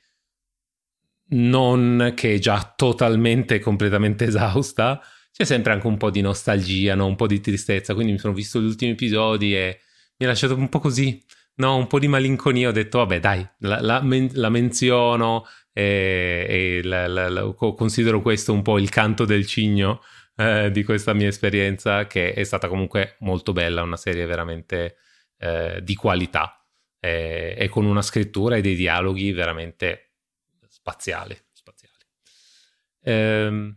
[1.28, 5.00] non che è già totalmente completamente esausta,
[5.32, 7.06] c'è sempre anche un po' di nostalgia, no?
[7.06, 7.94] un po' di tristezza.
[7.94, 9.80] Quindi mi sono visto gli ultimi episodi e
[10.16, 11.22] mi ha lasciato un po' così,
[11.56, 11.76] no?
[11.76, 12.70] Un po' di malinconia.
[12.70, 18.62] Ho detto, vabbè, dai, la, la, men- la menziono e, e la, considero questo un
[18.62, 20.00] po' il canto del cigno
[20.36, 24.96] eh, di questa mia esperienza, che è stata comunque molto bella, una serie veramente
[25.38, 26.64] eh, di qualità
[26.98, 30.05] eh, e con una scrittura e dei dialoghi veramente
[30.86, 31.36] spaziali.
[31.52, 31.94] spaziali.
[33.02, 33.76] Ehm,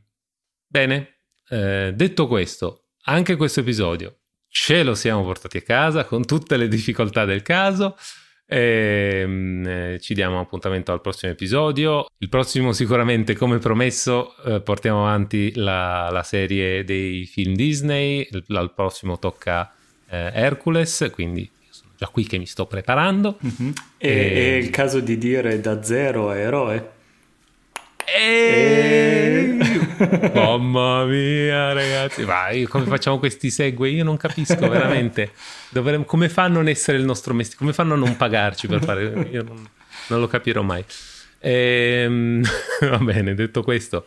[0.68, 1.16] bene,
[1.49, 6.68] eh, detto questo, anche questo episodio ce lo siamo portati a casa con tutte le
[6.68, 7.97] difficoltà del caso.
[8.45, 12.07] E, ehm, eh, ci diamo appuntamento al prossimo episodio.
[12.18, 18.28] Il prossimo, sicuramente, come promesso, eh, portiamo avanti la, la, serie dei film Disney.
[18.30, 19.74] Il, al prossimo tocca
[20.10, 23.38] eh, Hercules, quindi sono già qui che mi sto preparando.
[23.43, 23.72] Mm-hmm.
[23.97, 24.57] E, e...
[24.57, 26.97] È il caso di dire da zero a eroe?
[28.16, 29.57] E...
[30.34, 33.89] Mamma mia, ragazzi, vai, come facciamo questi segue?
[33.89, 35.32] Io non capisco veramente
[35.70, 36.05] Dovremmo...
[36.05, 39.28] come fa a non essere il nostro mestiere, come fanno a non pagarci per fare.
[39.32, 39.68] Io non,
[40.07, 40.84] non lo capirò mai.
[41.39, 42.43] Ehm...
[42.82, 44.05] Va bene, detto questo,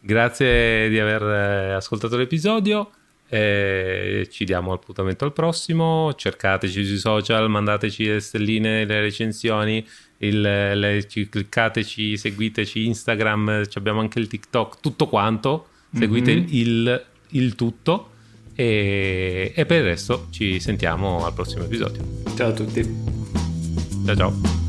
[0.00, 2.90] grazie di aver eh, ascoltato l'episodio.
[3.28, 6.14] Eh, ci diamo appuntamento al prossimo.
[6.14, 9.86] Cercateci sui social, mandateci le stelline, le recensioni
[10.26, 16.46] il, le, cliccateci, seguiteci Instagram, abbiamo anche il TikTok, tutto quanto, seguite mm-hmm.
[16.48, 18.10] il, il, tutto
[18.54, 22.02] e, e per il resto ci sentiamo al prossimo episodio.
[22.36, 22.82] Ciao a tutti.
[24.04, 24.63] Ciao ciao.